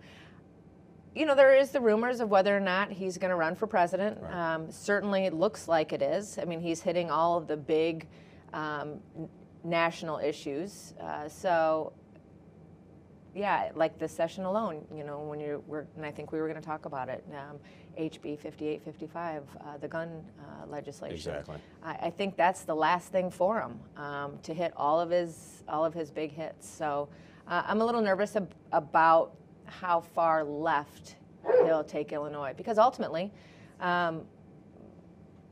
you 1.14 1.26
know, 1.26 1.35
there 1.35 1.55
is 1.55 1.71
the 1.71 1.81
rumors 1.81 2.21
of 2.21 2.31
whether 2.31 2.57
or 2.57 2.61
not 2.61 2.90
he's 2.90 3.19
going 3.19 3.31
to 3.31 3.37
run 3.37 3.57
for 3.57 3.67
president. 3.67 4.19
Right. 4.21 4.55
Um, 4.55 4.71
certainly, 4.71 5.26
it 5.26 5.35
looks 5.35 5.67
like 5.67 5.93
it 5.93 6.02
is. 6.02 6.38
I 6.38 6.45
mean, 6.45 6.61
he's 6.61 6.81
hitting 6.81 7.11
all 7.11 7.37
of 7.37 7.47
the 7.49 7.57
big 7.57 8.07
um, 8.52 9.00
national 9.64 10.19
issues. 10.19 10.95
Uh, 11.00 11.29
so, 11.29 11.93
yeah, 13.34 13.70
like 13.75 13.99
this 13.99 14.12
session 14.12 14.44
alone, 14.44 14.84
you 14.94 15.04
know, 15.04 15.20
when 15.20 15.38
you're, 15.40 15.60
and 15.96 16.04
I 16.04 16.10
think 16.10 16.32
we 16.32 16.40
were 16.40 16.49
going 16.49 16.60
to 16.60 16.66
talk 16.66 16.84
about 16.84 17.08
it, 17.08 17.25
um, 17.32 17.58
HB 17.99 18.38
5855, 18.40 19.42
uh, 19.42 19.78
the 19.78 19.88
gun 19.88 20.25
uh, 20.38 20.66
legislation. 20.66 21.14
Exactly. 21.14 21.56
I, 21.82 21.92
I, 22.02 22.10
think 22.10 22.37
that's 22.37 22.62
the 22.62 22.75
last 22.75 23.12
thing 23.12 23.30
for 23.30 23.60
him 23.60 23.78
um, 23.96 24.38
to 24.42 24.54
hit 24.54 24.72
all 24.76 25.00
of 25.00 25.10
his 25.10 25.62
all 25.68 25.84
of 25.84 25.94
his 25.94 26.10
big 26.10 26.32
hits. 26.32 26.68
So, 26.68 27.08
uh, 27.46 27.62
I'm 27.66 27.80
a 27.80 27.84
little 27.84 28.00
nervous 28.00 28.37
ab- 28.37 28.54
about 28.72 29.37
how 29.66 30.00
far 30.00 30.44
left 30.44 31.16
he'll 31.64 31.84
take 31.84 32.12
Illinois. 32.12 32.54
Because 32.56 32.78
ultimately, 32.78 33.32
um, 33.80 34.22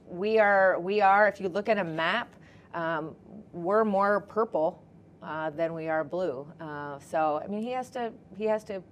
we 0.09 0.39
are 0.39 0.81
we 0.81 1.01
are. 1.01 1.29
If 1.29 1.41
you 1.41 1.49
look 1.49 1.69
at 1.69 1.79
a 1.79 1.85
map, 1.85 2.35
um, 2.75 3.15
we're 3.53 3.85
more 3.85 4.21
purple 4.21 4.83
uh, 5.23 5.51
than 5.51 5.75
we 5.75 5.89
are 5.89 6.05
blue. 6.05 6.47
Uh, 6.61 6.99
so 6.99 7.41
I 7.43 7.47
mean, 7.49 7.63
he 7.63 7.73
has 7.73 7.91
to 7.91 8.13
he 8.37 8.45
has 8.45 8.65
to 8.65 8.83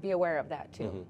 be 0.00 0.10
aware 0.10 0.38
of 0.38 0.48
that 0.48 0.72
too. 0.72 0.84
Mm-hmm. 0.84 1.02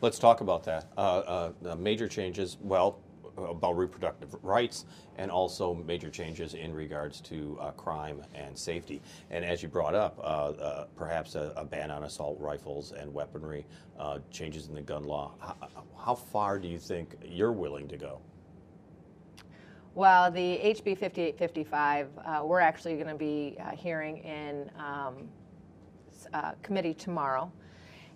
Let's 0.00 0.18
talk 0.18 0.40
about 0.40 0.64
that. 0.64 0.86
Uh, 0.96 1.52
uh 1.64 1.76
major 1.76 2.08
changes. 2.08 2.56
Well, 2.60 3.00
about 3.44 3.76
reproductive 3.76 4.34
rights 4.42 4.84
and 5.16 5.30
also 5.30 5.74
major 5.74 6.10
changes 6.10 6.54
in 6.54 6.72
regards 6.72 7.20
to 7.22 7.58
uh, 7.60 7.70
crime 7.72 8.22
and 8.34 8.56
safety. 8.56 9.00
And 9.30 9.44
as 9.44 9.62
you 9.62 9.68
brought 9.68 9.94
up, 9.94 10.18
uh, 10.18 10.22
uh, 10.22 10.86
perhaps 10.96 11.34
a, 11.34 11.52
a, 11.56 11.64
ban 11.64 11.90
on 11.90 12.04
assault 12.04 12.38
rifles 12.40 12.92
and 12.92 13.12
weaponry, 13.12 13.66
uh, 13.98 14.18
changes 14.30 14.68
in 14.68 14.74
the 14.74 14.82
gun 14.82 15.04
law. 15.04 15.34
How, 15.40 15.56
how, 15.96 16.14
far 16.14 16.58
do 16.58 16.68
you 16.68 16.78
think 16.78 17.16
you're 17.24 17.52
willing 17.52 17.88
to 17.88 17.96
go? 17.96 18.20
Well, 19.98 20.30
the 20.30 20.60
HB 20.62 20.96
5855, 20.96 22.06
uh, 22.18 22.42
we're 22.44 22.60
actually 22.60 22.94
going 22.94 23.08
to 23.08 23.16
be 23.16 23.56
uh, 23.58 23.72
hearing 23.72 24.18
in 24.18 24.70
um, 24.78 25.28
uh, 26.32 26.52
committee 26.62 26.94
tomorrow. 26.94 27.50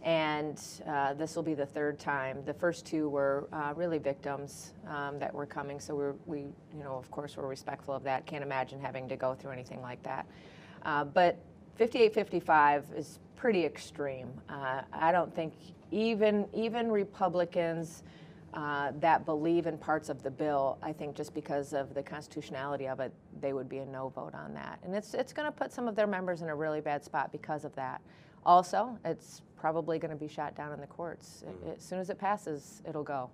And 0.05 0.63
uh, 0.87 1.15
this 1.15 1.35
will 1.35 1.43
be 1.43 1.55
the 1.55 1.67
third 1.67 1.99
time. 1.99 2.45
The 2.45 2.55
first 2.55 2.87
two 2.87 3.09
were 3.09 3.49
uh, 3.53 3.73
really 3.75 3.99
victims 3.99 4.75
um, 4.87 5.19
that 5.19 5.35
were 5.35 5.45
coming, 5.45 5.81
so 5.81 5.97
we're, 5.97 6.15
we, 6.25 6.43
you 6.73 6.85
know, 6.85 6.95
of 6.95 7.11
course, 7.11 7.37
we're 7.37 7.49
respectful 7.49 7.95
of 7.95 8.05
that. 8.05 8.27
Can't 8.27 8.45
imagine 8.45 8.79
having 8.79 9.09
to 9.09 9.17
go 9.17 9.35
through 9.35 9.51
anything 9.51 9.83
like 9.83 10.01
that. 10.05 10.25
Uh, 10.85 11.03
but 11.03 11.37
5855 11.79 12.93
is 12.97 13.19
pretty 13.35 13.65
extreme. 13.65 14.31
I 14.49 15.11
don't 15.11 15.35
think 15.35 15.53
even 15.91 16.47
even 16.55 16.93
Republicans 16.93 18.05
uh, 18.55 18.93
that 19.01 19.25
believe 19.25 19.67
in 19.67 19.79
parts 19.79 20.09
of 20.09 20.23
the 20.23 20.31
bill, 20.31 20.79
I 20.83 20.93
think 20.93 21.17
just 21.17 21.35
because 21.35 21.73
of 21.73 21.95
the 21.95 22.03
constitutionality 22.03 22.87
of 22.87 23.01
it, 23.01 23.13
they 23.41 23.53
would 23.53 23.69
be 23.69 23.79
a 23.79 23.87
no 23.87 24.11
vote 24.11 24.35
on 24.35 24.53
that. 24.55 24.79
And 24.85 24.95
it's, 24.95 25.15
it's 25.15 25.33
going 25.33 25.47
to 25.47 25.53
put 25.53 25.73
some 25.73 25.89
of 25.89 25.97
their 25.97 26.07
members 26.07 26.43
in 26.43 26.49
a 26.49 26.55
really 26.55 26.81
bad 26.81 27.03
spot 27.03 27.33
because 27.33 27.65
of 27.65 27.75
that. 27.77 28.03
Also, 28.45 28.99
it's 29.05 29.43
probably 29.59 29.99
going 29.99 30.11
to 30.11 30.17
be 30.17 30.29
shot 30.29 30.55
down 30.55 30.73
in 30.73 30.81
the 30.81 30.87
courts. 30.87 31.45
Mm-hmm. 31.47 31.69
It, 31.69 31.79
as 31.79 31.85
soon 31.85 31.99
as 31.99 32.11
it 32.11 32.19
passes, 32.19 32.83
it'll 32.87 33.05
go. 33.05 33.31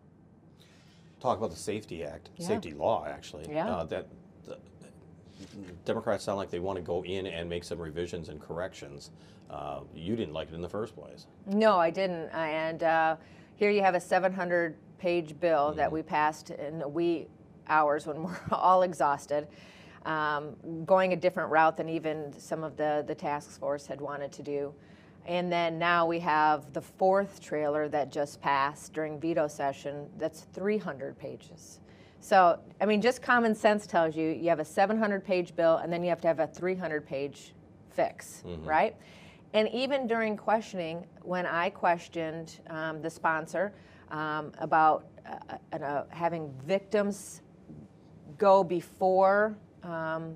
Talk 1.20 1.38
about 1.38 1.50
the 1.50 1.56
SAFE-T 1.56 2.04
Act, 2.04 2.30
yeah. 2.36 2.46
safety 2.46 2.72
law, 2.72 3.04
actually. 3.04 3.46
Yeah. 3.50 3.68
Uh, 3.68 3.84
that 3.84 4.06
the, 4.44 4.56
Democrats 5.84 6.24
sound 6.24 6.38
like 6.38 6.50
they 6.50 6.60
want 6.60 6.76
to 6.76 6.82
go 6.82 7.04
in 7.04 7.26
and 7.26 7.48
make 7.48 7.64
some 7.64 7.80
revisions 7.80 8.28
and 8.28 8.40
corrections. 8.40 9.10
Uh, 9.50 9.80
you 9.94 10.14
didn't 10.14 10.34
like 10.34 10.48
it 10.48 10.54
in 10.54 10.60
the 10.60 10.68
first 10.68 10.94
place. 10.94 11.26
No, 11.46 11.78
I 11.78 11.90
didn't. 11.90 12.28
And 12.28 12.82
uh, 12.84 13.16
here 13.56 13.70
you 13.70 13.82
have 13.82 13.94
a 13.94 14.00
700 14.00 14.76
page 14.98 15.38
bill 15.40 15.72
that 15.74 15.90
we 15.90 16.02
passed 16.02 16.50
in 16.50 16.78
the 16.78 16.88
wee 16.88 17.28
hours 17.68 18.06
when 18.06 18.22
we're 18.24 18.36
all 18.50 18.82
exhausted, 18.82 19.48
um, 20.04 20.56
going 20.84 21.12
a 21.12 21.16
different 21.16 21.50
route 21.50 21.76
than 21.76 21.88
even 21.88 22.32
some 22.38 22.64
of 22.64 22.76
the, 22.76 23.04
the 23.06 23.14
task 23.14 23.58
force 23.58 23.86
had 23.86 24.00
wanted 24.00 24.32
to 24.32 24.42
do. 24.42 24.74
And 25.26 25.52
then 25.52 25.78
now 25.78 26.06
we 26.06 26.20
have 26.20 26.72
the 26.72 26.80
fourth 26.80 27.40
trailer 27.40 27.86
that 27.88 28.10
just 28.10 28.40
passed 28.40 28.94
during 28.94 29.20
veto 29.20 29.46
session 29.46 30.08
that's 30.16 30.46
300 30.54 31.18
pages. 31.18 31.80
So, 32.20 32.58
I 32.80 32.86
mean, 32.86 33.02
just 33.02 33.22
common 33.22 33.54
sense 33.54 33.86
tells 33.86 34.16
you 34.16 34.30
you 34.30 34.48
have 34.48 34.58
a 34.58 34.64
700 34.64 35.24
page 35.24 35.54
bill 35.54 35.76
and 35.76 35.92
then 35.92 36.02
you 36.02 36.08
have 36.08 36.20
to 36.22 36.28
have 36.28 36.40
a 36.40 36.46
300 36.46 37.06
page 37.06 37.52
fix, 37.90 38.42
mm-hmm. 38.46 38.66
right? 38.66 38.96
And 39.54 39.68
even 39.68 40.06
during 40.06 40.36
questioning, 40.36 41.06
when 41.22 41.46
I 41.46 41.70
questioned 41.70 42.60
um, 42.68 43.00
the 43.02 43.10
sponsor, 43.10 43.72
um, 44.10 44.52
about 44.58 45.06
uh, 45.26 45.56
uh, 45.72 45.76
uh, 45.76 46.04
having 46.10 46.52
victims 46.66 47.42
go 48.38 48.62
before 48.64 49.56
um, 49.82 50.34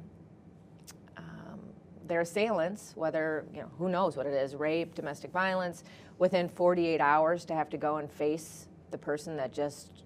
um, 1.17 1.61
their 2.07 2.21
assailants, 2.21 2.93
whether, 2.97 3.47
you 3.55 3.61
know, 3.61 3.71
who 3.79 3.89
knows 3.89 4.17
what 4.17 4.27
it 4.27 4.35
is, 4.35 4.55
rape, 4.55 4.95
domestic 4.95 5.31
violence, 5.31 5.85
within 6.19 6.49
48 6.49 7.01
hours 7.01 7.45
to 7.47 7.55
have 7.55 7.71
to 7.71 7.77
go 7.77 7.97
and 7.97 8.11
face 8.11 8.69
the 8.91 8.99
person 8.99 9.37
that 9.37 9.53
just 9.53 10.05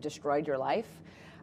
destroyed 0.00 0.46
your 0.46 0.58
life. 0.58 0.88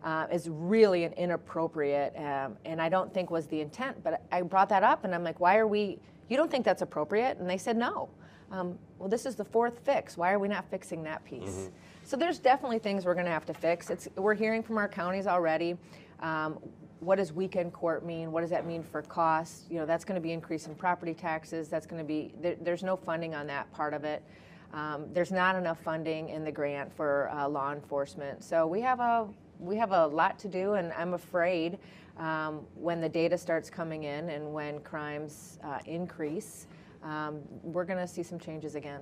Uh, 0.04 0.28
is 0.34 0.50
really 0.50 1.06
an 1.06 1.14
inappropriate, 1.14 2.14
um, 2.18 2.58
and 2.66 2.82
I 2.82 2.90
don't 2.90 3.14
think 3.14 3.32
was 3.32 3.48
the 3.48 3.62
intent. 3.62 4.04
But 4.04 4.22
I 4.34 4.42
brought 4.42 4.68
that 4.68 4.84
up, 4.84 5.06
and 5.06 5.16
I'm 5.16 5.24
like, 5.24 5.40
why 5.40 5.56
are 5.56 5.66
we? 5.66 5.98
You 6.28 6.36
don't 6.36 6.52
think 6.52 6.66
that's 6.66 6.82
appropriate? 6.82 7.38
And 7.38 7.50
they 7.50 7.58
said 7.58 7.78
no 7.78 8.10
um, 8.54 8.78
well, 9.00 9.10
this 9.10 9.26
is 9.26 9.36
the 9.36 9.44
fourth 9.44 9.80
fix. 9.84 10.16
Why 10.16 10.32
are 10.32 10.40
we 10.40 10.48
not 10.48 10.70
fixing 10.70 11.04
that 11.04 11.26
piece? 11.26 11.50
Mm-hmm. 11.50 11.76
So 12.04 12.16
there's 12.16 12.38
definitely 12.38 12.80
things 12.80 13.04
we're 13.04 13.16
going 13.16 13.26
to 13.26 13.32
have 13.32 13.46
to 13.48 13.54
fix. 13.54 13.90
It's, 13.90 14.08
we're 14.16 14.36
hearing 14.36 14.62
from 14.62 14.78
our 14.78 14.88
counties 14.88 15.26
already. 15.26 15.76
Um, 16.20 16.60
what 17.00 17.16
does 17.16 17.34
weekend 17.34 17.74
court 17.74 18.06
mean? 18.06 18.32
What 18.32 18.42
does 18.42 18.52
that 18.52 18.66
mean 18.66 18.84
for 18.84 19.02
costs? 19.02 19.66
You 19.70 19.80
know, 19.80 19.86
that's 19.86 20.06
going 20.06 20.16
to 20.16 20.22
be 20.22 20.32
increase 20.32 20.68
in 20.68 20.76
property 20.76 21.14
taxes. 21.16 21.68
That's 21.68 21.88
going 21.88 22.02
to 22.02 22.08
be 22.08 22.32
there, 22.42 22.56
there's 22.62 22.84
no 22.84 22.96
funding 22.96 23.34
on 23.34 23.48
that 23.48 23.72
part 23.74 23.94
of 23.94 24.04
it. 24.04 24.24
Um, 24.72 25.08
there's 25.14 25.32
not 25.32 25.56
enough 25.56 25.80
funding 25.84 26.30
in 26.30 26.44
the 26.44 26.52
grant 26.52 26.94
for 26.96 27.30
uh, 27.34 27.48
law 27.48 27.74
enforcement. 27.74 28.44
So 28.44 28.68
we 28.68 28.82
have 28.82 29.00
a 29.00 29.28
we 29.60 29.76
have 29.78 29.92
a 29.92 30.08
lot 30.08 30.40
to 30.40 30.48
do, 30.48 30.74
and 30.74 30.94
I'm 30.94 31.14
afraid 31.14 31.78
um, 32.18 32.62
when 32.76 33.02
the 33.02 33.10
data 33.10 33.38
starts 33.38 33.70
coming 33.70 34.04
in 34.04 34.30
and 34.30 34.54
when 34.54 34.80
crimes 34.82 35.60
uh, 35.64 35.80
increase 35.86 36.68
um, 37.04 37.42
we're 37.62 37.86
going 37.86 38.00
to 38.00 38.08
see 38.08 38.24
some 38.24 38.40
changes 38.40 38.76
again. 38.76 39.02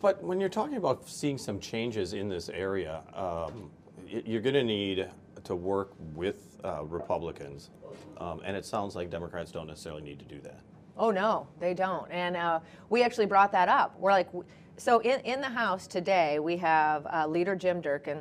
But 0.00 0.22
when 0.22 0.38
you're 0.38 0.48
talking 0.48 0.76
about 0.76 1.08
seeing 1.08 1.38
some 1.38 1.58
changes 1.58 2.12
in 2.12 2.28
this 2.28 2.48
area, 2.48 3.02
um, 3.14 3.70
you're 4.06 4.40
going 4.40 4.54
to 4.54 4.62
need 4.62 5.08
to 5.44 5.54
work 5.54 5.92
with 6.14 6.56
uh, 6.64 6.84
Republicans, 6.84 7.70
um, 8.18 8.40
and 8.44 8.56
it 8.56 8.64
sounds 8.64 8.94
like 8.94 9.10
Democrats 9.10 9.50
don't 9.50 9.66
necessarily 9.66 10.02
need 10.02 10.18
to 10.18 10.24
do 10.24 10.40
that. 10.42 10.60
Oh 10.96 11.10
no, 11.10 11.46
they 11.60 11.74
don't. 11.74 12.10
And 12.10 12.36
uh, 12.36 12.60
we 12.90 13.02
actually 13.02 13.26
brought 13.26 13.52
that 13.52 13.68
up. 13.68 13.98
We're 13.98 14.10
like, 14.10 14.28
so 14.76 14.98
in, 15.00 15.20
in 15.20 15.40
the 15.40 15.48
House 15.48 15.86
today, 15.86 16.38
we 16.38 16.56
have 16.56 17.06
uh, 17.06 17.26
Leader 17.26 17.54
Jim 17.54 17.80
Durkin 17.80 18.20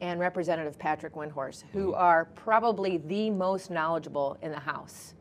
and 0.00 0.20
Representative 0.20 0.78
Patrick 0.78 1.14
Windhorst, 1.14 1.64
who 1.72 1.88
mm-hmm. 1.88 2.00
are 2.00 2.26
probably 2.34 2.98
the 2.98 3.30
most 3.30 3.70
knowledgeable 3.70 4.36
in 4.42 4.50
the 4.50 4.60
House. 4.60 5.14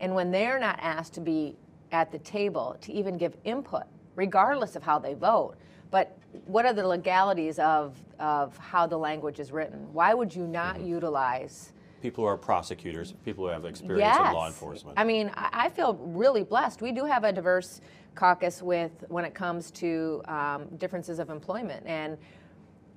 And 0.00 0.14
when 0.14 0.30
they're 0.30 0.58
not 0.58 0.78
asked 0.80 1.14
to 1.14 1.20
be 1.20 1.56
at 1.92 2.12
the 2.12 2.18
table 2.18 2.76
to 2.80 2.92
even 2.92 3.16
give 3.16 3.36
input, 3.44 3.84
regardless 4.16 4.76
of 4.76 4.82
how 4.82 4.98
they 4.98 5.14
vote. 5.14 5.54
But 5.90 6.16
what 6.46 6.66
are 6.66 6.72
the 6.72 6.86
legalities 6.86 7.58
of, 7.58 7.96
of 8.18 8.56
how 8.58 8.86
the 8.86 8.98
language 8.98 9.40
is 9.40 9.50
written? 9.52 9.92
Why 9.92 10.14
would 10.14 10.34
you 10.34 10.46
not 10.46 10.76
mm-hmm. 10.76 10.88
utilize? 10.88 11.72
People 12.02 12.24
who 12.24 12.28
are 12.28 12.36
prosecutors, 12.36 13.14
people 13.24 13.44
who 13.44 13.50
have 13.50 13.64
experience 13.64 14.00
yes. 14.00 14.28
in 14.28 14.34
law 14.34 14.46
enforcement. 14.46 14.98
I 14.98 15.04
mean, 15.04 15.32
I 15.34 15.68
feel 15.70 15.94
really 15.94 16.44
blessed. 16.44 16.80
We 16.82 16.92
do 16.92 17.04
have 17.04 17.24
a 17.24 17.32
diverse 17.32 17.80
caucus 18.14 18.62
with 18.62 19.04
when 19.08 19.24
it 19.24 19.34
comes 19.34 19.70
to 19.70 20.22
um, 20.26 20.66
differences 20.76 21.18
of 21.18 21.30
employment 21.30 21.86
and 21.86 22.18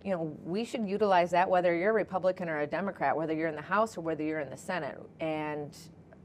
you 0.03 0.11
know, 0.11 0.35
we 0.43 0.65
should 0.65 0.87
utilize 0.87 1.31
that 1.31 1.49
whether 1.49 1.75
you're 1.75 1.91
a 1.91 1.93
Republican 1.93 2.49
or 2.49 2.61
a 2.61 2.67
Democrat, 2.67 3.15
whether 3.15 3.33
you're 3.33 3.47
in 3.47 3.55
the 3.55 3.61
House 3.61 3.97
or 3.97 4.01
whether 4.01 4.23
you're 4.23 4.39
in 4.39 4.49
the 4.49 4.57
Senate. 4.57 4.99
And 5.19 5.77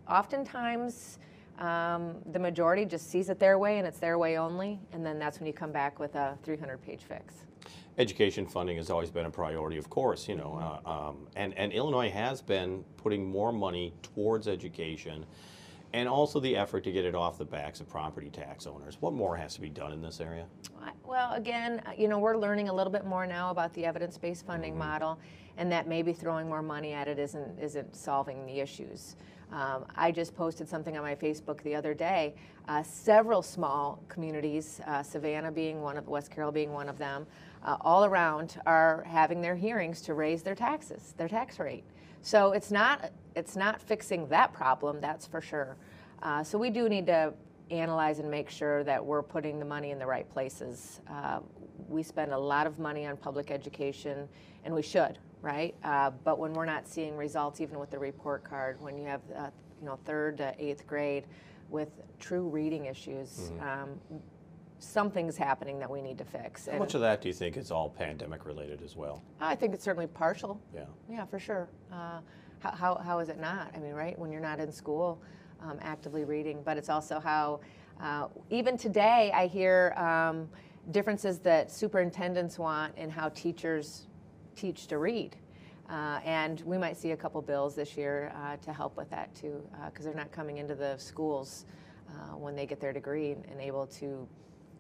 oftentimes, 0.09 1.19
um, 1.59 2.17
the 2.33 2.39
majority 2.39 2.85
just 2.85 3.11
sees 3.11 3.29
it 3.31 3.39
their 3.39 3.59
way 3.59 3.79
and 3.79 3.87
it's 3.87 3.99
their 3.99 4.19
way 4.19 4.39
only, 4.39 4.79
and 4.93 5.05
then 5.05 5.19
that's 5.19 5.39
when 5.39 5.47
you 5.47 5.53
come 5.53 5.73
back 5.73 5.99
with 5.99 6.15
a 6.15 6.37
300 6.43 6.81
page 6.83 7.03
fix. 7.09 7.35
Education 7.99 8.47
funding 8.47 8.77
has 8.77 8.91
always 8.91 9.11
been 9.11 9.25
a 9.25 9.31
priority, 9.31 9.79
of 9.79 9.89
course, 9.89 10.29
you 10.29 10.35
know, 10.35 10.81
uh, 10.87 11.09
um, 11.09 11.27
and, 11.35 11.57
and 11.57 11.73
Illinois 11.73 12.11
has 12.11 12.43
been 12.43 12.85
putting 12.99 13.27
more 13.27 13.53
money 13.53 13.95
towards 14.03 14.49
education 14.49 15.25
and 15.97 16.11
also 16.11 16.39
the 16.39 16.55
effort 16.55 16.85
to 16.85 16.93
get 16.93 17.07
it 17.07 17.15
off 17.15 17.39
the 17.39 17.45
backs 17.45 17.81
of 17.81 17.89
property 17.89 18.29
tax 18.29 18.67
owners. 18.67 18.99
What 19.01 19.15
more 19.15 19.35
has 19.35 19.55
to 19.55 19.63
be 19.63 19.71
done 19.71 19.95
in 19.95 20.03
this 20.03 20.21
area? 20.21 20.45
Well, 21.07 21.33
again, 21.33 21.81
you 21.97 22.07
know, 22.07 22.19
we're 22.19 22.37
learning 22.37 22.69
a 22.69 22.75
little 22.75 22.93
bit 22.93 23.07
more 23.07 23.27
now 23.27 23.51
about 23.51 23.73
the 23.73 23.87
evidence-based 23.87 24.45
funding 24.45 24.73
mm-hmm. 24.73 24.81
model, 24.81 25.19
and 25.57 25.73
that 25.73 25.89
maybe 25.89 26.13
throwing 26.13 26.51
more 26.51 26.61
money 26.61 26.93
at 26.93 27.09
it 27.09 27.19
isn't 27.19 27.59
isn't 27.59 27.97
solving 27.97 28.45
the 28.45 28.61
issues. 28.61 29.17
Um, 29.51 29.87
I 29.97 30.13
just 30.13 30.37
posted 30.37 30.69
something 30.69 30.99
on 30.99 31.03
my 31.03 31.15
Facebook 31.15 31.63
the 31.63 31.75
other 31.75 31.95
day. 31.95 32.35
Uh, 32.69 32.83
several 32.83 33.41
small 33.41 34.03
communities, 34.09 34.83
uh, 34.87 35.03
Savannah 35.03 35.53
being 35.53 35.81
one 35.81 35.97
of 35.97 36.09
West 36.09 36.31
Carroll 36.31 36.53
being 36.53 36.73
one 36.73 36.91
of 36.91 36.99
them, 36.99 37.27
uh, 37.65 37.79
all 37.81 38.05
around 38.05 38.61
are 38.67 39.03
having 39.07 39.41
their 39.41 39.57
hearings 39.57 40.03
to 40.03 40.15
raise 40.15 40.43
their 40.43 40.57
taxes, 40.57 41.15
their 41.17 41.29
tax 41.29 41.59
rate. 41.59 41.85
So 42.27 42.51
it's 42.51 42.73
not 42.73 43.13
it's 43.37 43.55
not 43.55 43.81
fixing 43.81 44.27
that 44.31 44.53
problem, 44.53 45.01
that's 45.01 45.29
for 45.29 45.41
sure. 45.41 45.77
Uh, 46.25 46.43
so 46.43 46.59
we 46.59 46.71
do 46.71 46.89
need 46.89 47.07
to 47.07 47.33
analyze 47.71 48.19
and 48.19 48.29
make 48.29 48.51
sure 48.51 48.83
that 48.83 49.05
we're 49.05 49.23
putting 49.23 49.61
the 49.61 49.65
money 49.65 49.93
in 49.93 49.99
the 50.01 50.07
right 50.07 50.29
places. 50.29 51.01
Uh, 51.09 51.39
we 51.89 52.03
spend 52.03 52.33
a 52.33 52.39
lot 52.39 52.67
of 52.67 52.81
money 52.81 53.07
on 53.07 53.17
public 53.17 53.53
education, 53.53 54.29
and 54.65 54.75
we 54.75 54.83
should 54.83 55.21
right? 55.41 55.77
Uh, 55.85 56.11
but 56.25 56.41
when 56.41 56.53
we're 56.53 56.65
not 56.65 56.89
seeing 56.89 57.17
results, 57.17 57.61
even 57.61 57.79
with 57.79 57.91
the 57.93 57.99
report 57.99 58.43
card, 58.43 58.81
when 58.81 58.99
you 58.99 59.07
have 59.07 59.21
uh, 59.37 59.51
you 59.81 59.87
know 59.87 59.97
third 60.05 60.37
to 60.39 60.53
eighth 60.59 60.85
grade 60.85 61.27
with 61.71 61.91
true 62.19 62.49
reading 62.49 62.87
issues, 62.87 63.53
mm-hmm. 63.53 63.69
um, 63.69 64.21
something's 64.87 65.37
happening 65.37 65.79
that 65.79 65.91
we 65.91 66.01
need 66.01 66.19
to 66.19 66.25
fix. 66.25 66.69
How 66.71 66.79
much 66.79 66.95
of 66.95 67.01
that 67.01 67.21
do 67.21 67.29
you 67.29 67.35
think 67.35 67.57
is 67.57 67.71
all 67.71 67.91
pandemic 67.91 68.47
related 68.47 68.83
as 68.83 68.97
well? 68.97 69.23
I 69.41 69.55
think 69.55 69.75
it's 69.75 69.85
certainly 69.85 70.07
partial. 70.07 70.61
Yeah. 70.75 70.85
Yeah, 71.11 71.25
for 71.27 71.39
sure. 71.39 71.69
Uh, 71.93 72.21
how, 72.61 72.71
how, 72.71 72.95
how 72.97 73.19
is 73.19 73.29
it 73.29 73.41
not? 73.41 73.73
I 73.75 73.79
mean, 73.79 73.93
right? 73.93 74.19
When 74.19 74.31
you're 74.31 74.41
not 74.41 74.61
in 74.61 74.73
school 74.73 75.21
um, 75.61 75.79
actively 75.83 76.25
reading, 76.25 76.63
but 76.65 76.77
it's 76.77 76.89
also 76.89 77.21
how, 77.21 77.61
uh, 78.01 78.29
even 78.51 78.77
today, 78.77 79.33
I 79.35 79.47
hear 79.47 79.93
um, 79.97 80.49
differences 80.91 81.39
that 81.41 81.71
superintendents 81.71 82.59
want 82.59 82.97
in 82.97 83.11
how 83.11 83.29
teachers 83.31 84.07
teach 84.55 84.87
to 84.89 84.99
read. 84.99 85.37
Uh, 85.89 86.21
and 86.25 86.63
we 86.63 86.77
might 86.77 86.97
see 86.97 87.13
a 87.13 87.17
couple 87.17 87.41
bills 87.41 87.77
this 87.77 87.97
year 87.97 88.33
uh, 88.37 88.57
to 88.57 88.73
help 88.73 88.97
with 88.97 89.09
that 89.11 89.33
too, 89.35 89.63
because 89.85 90.05
uh, 90.05 90.09
they're 90.09 90.19
not 90.19 90.33
coming 90.33 90.59
into 90.59 90.75
the 90.75 90.97
schools 90.97 91.65
uh, 92.09 92.37
when 92.37 92.57
they 92.57 92.67
get 92.67 92.81
their 92.81 92.93
degree 92.93 93.33
and 93.33 93.61
able 93.61 93.87
to 93.87 94.27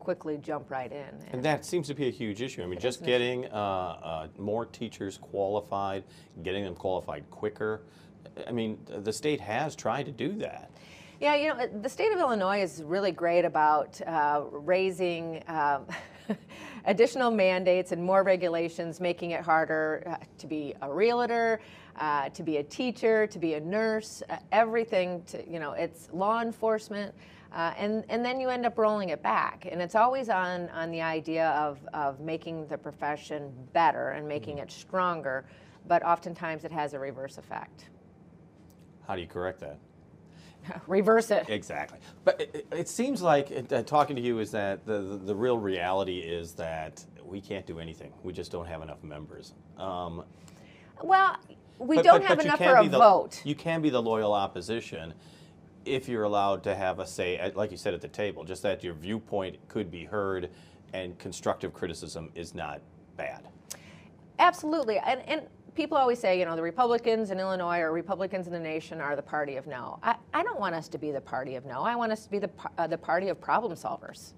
quickly 0.06 0.38
jump 0.38 0.70
right 0.70 0.92
in. 0.92 0.98
And, 0.98 1.28
and 1.32 1.44
that 1.44 1.64
seems 1.64 1.88
to 1.88 1.94
be 1.94 2.06
a 2.06 2.12
huge 2.12 2.40
issue. 2.40 2.62
I 2.62 2.66
mean, 2.66 2.78
just 2.78 3.04
getting 3.04 3.46
uh, 3.46 3.48
uh, 3.56 4.28
more 4.38 4.64
teachers 4.64 5.18
qualified, 5.18 6.04
getting 6.44 6.62
them 6.62 6.76
qualified 6.76 7.28
quicker. 7.32 7.82
I 8.46 8.52
mean, 8.52 8.78
the 8.86 9.12
state 9.12 9.40
has 9.40 9.74
tried 9.74 10.04
to 10.06 10.12
do 10.12 10.32
that. 10.34 10.70
Yeah, 11.20 11.34
you 11.34 11.48
know, 11.48 11.66
the 11.82 11.88
state 11.88 12.12
of 12.12 12.20
Illinois 12.20 12.62
is 12.62 12.84
really 12.84 13.10
great 13.10 13.44
about 13.44 14.00
uh, 14.06 14.44
raising 14.52 15.42
uh, 15.48 15.80
additional 16.84 17.32
mandates 17.32 17.90
and 17.90 18.00
more 18.00 18.22
regulations, 18.22 19.00
making 19.00 19.32
it 19.32 19.40
harder 19.40 20.04
uh, 20.06 20.24
to 20.38 20.46
be 20.46 20.72
a 20.82 20.92
realtor, 20.92 21.60
uh, 21.96 22.28
to 22.28 22.44
be 22.44 22.58
a 22.58 22.62
teacher, 22.62 23.26
to 23.26 23.40
be 23.40 23.54
a 23.54 23.60
nurse, 23.60 24.22
uh, 24.30 24.36
everything. 24.52 25.24
To 25.24 25.50
you 25.50 25.58
know, 25.58 25.72
it's 25.72 26.08
law 26.12 26.42
enforcement. 26.42 27.12
Uh, 27.56 27.72
and, 27.78 28.04
and 28.10 28.22
then 28.22 28.38
you 28.38 28.50
end 28.50 28.66
up 28.66 28.76
rolling 28.76 29.08
it 29.08 29.22
back. 29.22 29.66
And 29.70 29.80
it's 29.80 29.94
always 29.94 30.28
on, 30.28 30.68
on 30.68 30.90
the 30.90 31.00
idea 31.00 31.48
of, 31.52 31.78
of 31.94 32.20
making 32.20 32.66
the 32.66 32.76
profession 32.76 33.50
better 33.72 34.10
and 34.10 34.28
making 34.28 34.56
mm-hmm. 34.56 34.64
it 34.64 34.70
stronger, 34.70 35.46
but 35.88 36.04
oftentimes 36.04 36.64
it 36.64 36.72
has 36.72 36.92
a 36.92 36.98
reverse 36.98 37.38
effect. 37.38 37.88
How 39.06 39.14
do 39.14 39.22
you 39.22 39.26
correct 39.26 39.60
that? 39.60 39.78
reverse 40.86 41.30
it. 41.30 41.48
Exactly. 41.48 41.98
But 42.24 42.42
it, 42.42 42.66
it 42.70 42.88
seems 42.90 43.22
like 43.22 43.50
uh, 43.72 43.82
talking 43.84 44.16
to 44.16 44.22
you 44.22 44.38
is 44.38 44.50
that 44.50 44.84
the, 44.84 45.00
the, 45.00 45.16
the, 45.16 45.34
real 45.34 45.56
reality 45.56 46.18
is 46.18 46.52
that 46.54 47.02
we 47.24 47.40
can't 47.40 47.66
do 47.66 47.80
anything. 47.80 48.12
We 48.22 48.34
just 48.34 48.52
don't 48.52 48.66
have 48.66 48.82
enough 48.82 49.02
members. 49.02 49.54
Um, 49.78 50.24
well, 51.02 51.38
we 51.78 51.96
but, 51.96 52.04
don't 52.04 52.20
but, 52.20 52.28
have 52.28 52.36
but 52.36 52.44
enough 52.44 52.58
for 52.58 52.76
a 52.76 52.86
the, 52.86 52.98
vote. 52.98 53.40
You 53.44 53.54
can 53.54 53.80
be 53.80 53.88
the 53.88 54.02
loyal 54.02 54.34
opposition 54.34 55.14
if 55.86 56.08
you're 56.08 56.24
allowed 56.24 56.62
to 56.64 56.74
have 56.74 56.98
a 56.98 57.06
say, 57.06 57.52
like 57.54 57.70
you 57.70 57.76
said 57.76 57.94
at 57.94 58.00
the 58.00 58.08
table, 58.08 58.44
just 58.44 58.62
that 58.62 58.82
your 58.82 58.94
viewpoint 58.94 59.56
could 59.68 59.90
be 59.90 60.04
heard 60.04 60.50
and 60.92 61.18
constructive 61.18 61.72
criticism 61.72 62.30
is 62.34 62.54
not 62.54 62.80
bad. 63.16 63.48
Absolutely. 64.38 64.98
And, 64.98 65.20
and 65.26 65.42
people 65.74 65.96
always 65.96 66.18
say, 66.18 66.38
you 66.38 66.44
know, 66.44 66.56
the 66.56 66.62
Republicans 66.62 67.30
in 67.30 67.38
Illinois 67.38 67.80
or 67.80 67.92
Republicans 67.92 68.46
in 68.46 68.52
the 68.52 68.58
nation 68.58 69.00
are 69.00 69.16
the 69.16 69.22
party 69.22 69.56
of 69.56 69.66
no. 69.66 69.98
I, 70.02 70.16
I 70.34 70.42
don't 70.42 70.58
want 70.58 70.74
us 70.74 70.88
to 70.88 70.98
be 70.98 71.12
the 71.12 71.20
party 71.20 71.54
of 71.56 71.64
no. 71.64 71.82
I 71.82 71.94
want 71.94 72.12
us 72.12 72.24
to 72.24 72.30
be 72.30 72.38
the, 72.38 72.50
uh, 72.78 72.86
the 72.86 72.98
party 72.98 73.28
of 73.28 73.40
problem 73.40 73.74
solvers. 73.74 74.32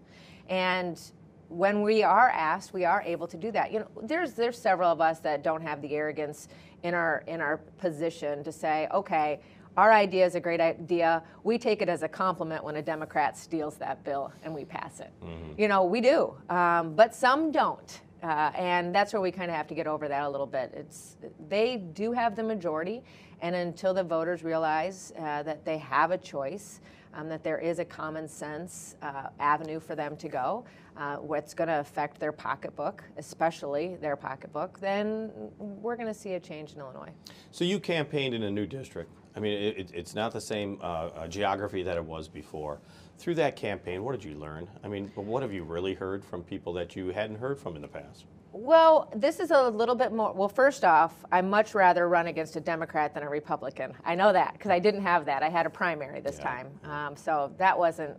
And 0.49 1.01
when 1.49 1.83
we 1.83 2.03
are 2.03 2.29
asked, 2.31 2.75
we 2.75 2.85
are 2.85 3.03
able 3.03 3.27
to 3.27 3.37
do 3.37 3.51
that. 3.53 3.73
You 3.73 3.81
know, 3.81 3.89
there's 4.03 4.35
there's 4.35 4.59
several 4.59 4.91
of 4.91 5.01
us 5.01 5.21
that 5.21 5.43
don't 5.43 5.63
have 5.63 5.81
the 5.81 5.95
arrogance 5.95 6.49
in 6.83 6.95
our 6.95 7.25
in 7.27 7.41
our 7.41 7.59
position 7.79 8.45
to 8.45 8.53
say, 8.53 8.87
okay, 8.93 9.41
our 9.79 9.93
idea 9.93 10.27
is 10.27 10.35
a 10.35 10.41
great 10.41 10.61
idea. 10.61 11.23
We 11.45 11.57
take 11.57 11.83
it 11.83 11.89
as 11.89 12.03
a 12.03 12.09
compliment 12.09 12.65
when 12.65 12.75
a 12.75 12.83
Democrat 12.83 13.39
steals 13.39 13.77
that 13.77 14.03
bill 14.03 14.33
and 14.43 14.53
we 14.53 14.65
pass 14.65 14.99
it. 14.99 15.13
Mm-hmm. 15.23 15.53
You 15.57 15.69
know, 15.69 15.85
we 15.85 16.01
do, 16.01 16.35
um, 16.51 16.97
but 16.97 17.15
some 17.15 17.53
don't. 17.53 18.01
Uh, 18.21 18.51
and 18.57 18.93
that's 18.93 19.13
where 19.13 19.23
we 19.23 19.31
kind 19.31 19.49
of 19.49 19.57
have 19.57 19.69
to 19.69 19.77
get 19.77 19.87
over 19.87 20.09
that 20.09 20.25
a 20.25 20.29
little 20.29 20.49
bit. 20.49 20.73
It's 20.75 21.17
they 21.49 21.77
do 21.77 22.11
have 22.11 22.35
the 22.35 22.43
majority, 22.43 23.05
and 23.41 23.55
until 23.55 23.95
the 23.95 24.03
voters 24.03 24.43
realize 24.43 25.13
uh, 25.17 25.45
that 25.45 25.65
they 25.65 25.79
have 25.79 26.11
a 26.11 26.19
choice, 26.19 26.81
um, 27.15 27.29
that 27.29 27.45
there 27.45 27.59
is 27.59 27.79
a 27.79 27.85
common 27.85 28.27
sense 28.27 28.97
uh, 29.03 29.29
avenue 29.39 29.79
for 29.79 29.95
them 29.95 30.17
to 30.17 30.29
go, 30.29 30.65
uh, 30.97 31.19
what's 31.19 31.55
going 31.55 31.69
to 31.69 31.79
affect 31.79 32.19
their 32.19 32.33
pocketbook, 32.33 33.05
especially 33.17 33.95
their 34.01 34.17
pocketbook, 34.17 34.81
then 34.81 35.31
we're 35.59 35.95
going 35.95 36.13
to 36.13 36.19
see 36.19 36.35
a 36.35 36.41
change 36.41 36.73
in 36.73 36.81
Illinois. 36.81 37.13
So 37.53 37.63
you 37.63 37.79
campaigned 37.79 38.35
in 38.35 38.43
a 38.43 38.51
new 38.51 38.67
district. 38.67 39.13
I 39.39 39.41
mean, 39.41 39.53
it, 39.53 39.93
it's 39.95 40.17
not 40.17 40.33
the 40.33 40.41
same 40.41 40.81
uh, 40.83 41.11
uh, 41.15 41.29
geography 41.29 41.85
that 41.85 41.97
it 41.97 42.05
was 42.05 42.27
before. 42.27 42.81
Through 43.19 43.37
that 43.37 43.55
campaign, 43.55 44.03
what 44.03 44.11
did 44.11 44.25
you 44.25 44.37
learn? 44.37 44.67
I 44.83 44.89
mean, 44.89 45.13
what 45.15 45.43
have 45.43 45.53
you 45.53 45.63
really 45.63 45.95
heard 45.95 46.25
from 46.25 46.43
people 46.43 46.73
that 46.73 46.97
you 46.97 47.11
hadn't 47.11 47.37
heard 47.37 47.61
from 47.61 47.77
in 47.77 47.83
the 47.83 47.89
past? 47.89 48.25
Well, 48.51 49.13
this 49.15 49.39
is 49.39 49.53
a 49.53 49.69
little 49.69 49.95
bit 49.95 50.13
more. 50.13 50.33
Well, 50.33 50.49
first 50.49 50.85
off, 50.85 51.15
I 51.31 51.41
much 51.41 51.73
rather 51.73 52.09
run 52.09 52.27
against 52.27 52.57
a 52.57 52.61
Democrat 52.61 53.15
than 53.15 53.23
a 53.23 53.29
Republican. 53.29 53.93
I 54.05 54.17
know 54.17 54.33
that 54.33 54.55
because 54.55 54.73
I 54.73 54.81
didn't 54.81 55.03
have 55.03 55.25
that. 55.27 55.45
I 55.45 55.51
had 55.51 55.67
a 55.67 55.71
primary 55.71 56.21
this 56.21 56.39
yeah. 56.39 56.45
time, 56.45 56.67
um, 56.83 57.17
so 57.17 57.53
that 57.59 57.79
wasn't. 57.79 58.17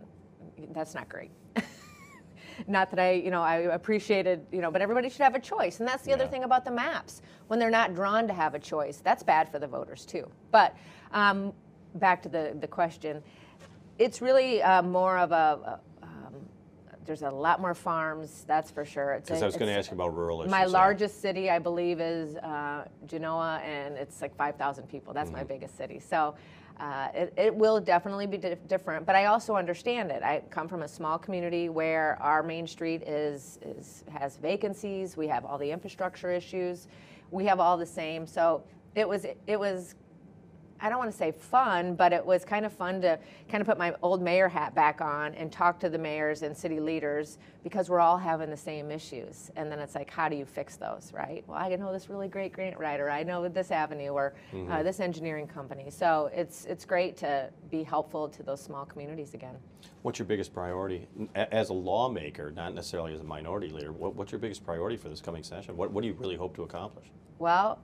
That's 0.72 0.94
not 0.94 1.06
great. 1.10 1.30
Not 2.66 2.90
that 2.90 2.98
I, 2.98 3.12
you 3.12 3.30
know, 3.30 3.42
I 3.42 3.56
appreciated, 3.74 4.46
you 4.52 4.60
know, 4.60 4.70
but 4.70 4.82
everybody 4.82 5.08
should 5.08 5.22
have 5.22 5.34
a 5.34 5.40
choice, 5.40 5.80
and 5.80 5.88
that's 5.88 6.02
the 6.02 6.10
yeah. 6.10 6.16
other 6.16 6.26
thing 6.26 6.44
about 6.44 6.64
the 6.64 6.70
maps. 6.70 7.22
When 7.48 7.58
they're 7.58 7.70
not 7.70 7.94
drawn 7.94 8.26
to 8.28 8.34
have 8.34 8.54
a 8.54 8.58
choice, 8.58 8.98
that's 8.98 9.22
bad 9.22 9.50
for 9.50 9.58
the 9.58 9.66
voters 9.66 10.04
too. 10.04 10.30
But 10.50 10.76
um, 11.12 11.52
back 11.96 12.22
to 12.22 12.28
the 12.28 12.56
the 12.60 12.68
question 12.68 13.22
it's 14.00 14.22
really 14.22 14.62
uh, 14.62 14.80
more 14.82 15.18
of 15.18 15.30
a, 15.30 15.78
um, 16.02 16.34
there's 17.04 17.20
a 17.22 17.30
lot 17.30 17.60
more 17.60 17.74
farms, 17.74 18.44
that's 18.48 18.70
for 18.70 18.84
sure. 18.84 19.20
Because 19.22 19.42
I 19.42 19.46
was 19.46 19.56
going 19.56 19.70
to 19.70 19.76
ask 19.76 19.90
you 19.90 19.94
about 19.94 20.16
rural 20.16 20.40
issues. 20.40 20.50
My 20.50 20.64
largest 20.64 21.20
city, 21.20 21.50
I 21.50 21.58
believe, 21.58 22.00
is 22.00 22.36
uh, 22.36 22.86
Genoa, 23.06 23.60
and 23.62 23.96
it's 23.96 24.22
like 24.22 24.34
5,000 24.36 24.88
people. 24.88 25.12
That's 25.12 25.28
mm-hmm. 25.28 25.36
my 25.36 25.44
biggest 25.44 25.76
city. 25.76 26.00
So 26.00 26.34
uh, 26.80 27.08
it, 27.14 27.34
it, 27.36 27.54
will 27.54 27.78
definitely 27.78 28.26
be 28.26 28.38
di- 28.38 28.56
different, 28.66 29.04
but 29.04 29.14
I 29.14 29.26
also 29.26 29.54
understand 29.54 30.10
it. 30.10 30.22
I 30.22 30.42
come 30.48 30.66
from 30.66 30.82
a 30.82 30.88
small 30.88 31.18
community 31.18 31.68
where 31.68 32.16
our 32.22 32.42
main 32.42 32.66
street 32.66 33.02
is, 33.02 33.58
is 33.62 34.02
has 34.10 34.38
vacancies. 34.38 35.14
We 35.14 35.26
have 35.26 35.44
all 35.44 35.58
the 35.58 35.70
infrastructure 35.70 36.32
issues. 36.32 36.88
We 37.30 37.44
have 37.44 37.60
all 37.60 37.76
the 37.76 37.84
same. 37.84 38.26
So 38.26 38.62
it 38.94 39.06
was 39.06 39.26
it 39.46 39.60
was 39.60 39.94
I 40.80 40.88
don't 40.88 40.98
want 40.98 41.10
to 41.10 41.16
say 41.16 41.32
fun, 41.32 41.94
but 41.94 42.12
it 42.12 42.24
was 42.24 42.44
kind 42.44 42.64
of 42.64 42.72
fun 42.72 43.00
to 43.02 43.18
kind 43.48 43.60
of 43.60 43.66
put 43.66 43.78
my 43.78 43.94
old 44.02 44.22
mayor 44.22 44.48
hat 44.48 44.74
back 44.74 45.00
on 45.00 45.34
and 45.34 45.52
talk 45.52 45.78
to 45.80 45.90
the 45.90 45.98
mayors 45.98 46.42
and 46.42 46.56
city 46.56 46.80
leaders 46.80 47.38
because 47.62 47.90
we're 47.90 48.00
all 48.00 48.16
having 48.16 48.50
the 48.50 48.56
same 48.56 48.90
issues. 48.90 49.50
And 49.56 49.70
then 49.70 49.78
it's 49.78 49.94
like, 49.94 50.10
how 50.10 50.28
do 50.28 50.36
you 50.36 50.44
fix 50.44 50.76
those, 50.76 51.12
right? 51.12 51.44
Well, 51.46 51.58
I 51.58 51.74
know 51.76 51.92
this 51.92 52.08
really 52.08 52.28
great 52.28 52.52
grant 52.52 52.78
writer. 52.78 53.10
I 53.10 53.22
know 53.22 53.46
this 53.48 53.70
avenue 53.70 54.10
or 54.10 54.34
uh, 54.52 54.56
mm-hmm. 54.56 54.72
uh, 54.72 54.82
this 54.82 55.00
engineering 55.00 55.46
company. 55.46 55.90
So 55.90 56.30
it's 56.34 56.64
it's 56.64 56.84
great 56.84 57.16
to 57.18 57.50
be 57.70 57.82
helpful 57.82 58.28
to 58.28 58.42
those 58.42 58.60
small 58.60 58.84
communities 58.84 59.34
again. 59.34 59.56
What's 60.02 60.18
your 60.18 60.26
biggest 60.26 60.54
priority 60.54 61.06
as 61.34 61.68
a 61.68 61.74
lawmaker, 61.74 62.50
not 62.50 62.74
necessarily 62.74 63.12
as 63.12 63.20
a 63.20 63.24
minority 63.24 63.68
leader? 63.68 63.92
What, 63.92 64.14
what's 64.14 64.32
your 64.32 64.38
biggest 64.38 64.64
priority 64.64 64.96
for 64.96 65.10
this 65.10 65.20
coming 65.20 65.42
session? 65.42 65.76
What, 65.76 65.90
what 65.90 66.00
do 66.00 66.08
you 66.08 66.14
really 66.14 66.36
hope 66.36 66.56
to 66.56 66.62
accomplish? 66.62 67.06
Well, 67.38 67.80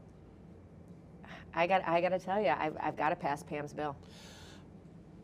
I 1.57 1.67
got 1.67 1.89
I 1.89 2.01
got 2.01 2.11
to 2.11 2.19
tell 2.19 2.41
you, 2.41 2.49
I've, 2.51 2.77
I've 2.81 2.97
got 2.97 3.09
to 3.09 3.17
pass 3.17 3.43
Pam's 3.43 3.73
bill. 3.73 3.97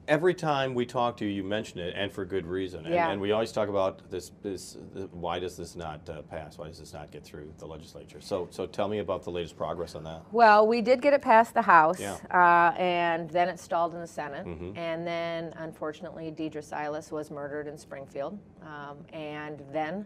Every 0.09 0.35
time 0.35 0.75
we 0.75 0.85
talk 0.85 1.16
to 1.18 1.25
you, 1.25 1.31
you 1.31 1.45
mention 1.45 1.79
it, 1.79 1.95
and 1.97 2.11
for 2.11 2.25
good 2.25 2.45
reason. 2.45 2.87
And, 2.87 2.92
yeah. 2.92 3.11
and 3.11 3.21
we 3.21 3.31
always 3.31 3.53
talk 3.53 3.68
about 3.68 4.11
this. 4.11 4.33
This 4.42 4.77
why 5.12 5.38
does 5.38 5.57
this 5.57 5.77
not 5.77 6.09
uh, 6.11 6.23
pass? 6.23 6.59
Why 6.59 6.66
does 6.66 6.81
this 6.81 6.92
not 6.92 7.12
get 7.12 7.23
through 7.23 7.53
the 7.59 7.66
legislature? 7.66 8.21
So, 8.21 8.49
so 8.51 8.66
tell 8.66 8.88
me 8.88 8.99
about 8.99 9.23
the 9.23 9.31
latest 9.31 9.57
progress 9.57 9.95
on 9.95 10.03
that. 10.03 10.23
Well, 10.33 10.66
we 10.66 10.81
did 10.81 11.03
get 11.03 11.12
it 11.12 11.23
past 11.23 11.55
the 11.55 11.62
House, 11.62 12.01
yeah. 12.01 12.16
uh, 12.33 12.75
and 12.77 13.31
then 13.31 13.49
it 13.49 13.61
stalled 13.61 13.95
in 13.95 14.01
the 14.01 14.07
Senate, 14.07 14.45
mm-hmm. 14.45 14.77
and 14.77 15.07
then 15.07 15.53
unfortunately, 15.59 16.35
Deidre 16.37 16.64
Silas 16.64 17.12
was 17.12 17.31
murdered 17.31 17.68
in 17.68 17.79
Springfield, 17.79 18.37
um, 18.62 18.97
and 19.12 19.62
then. 19.73 20.05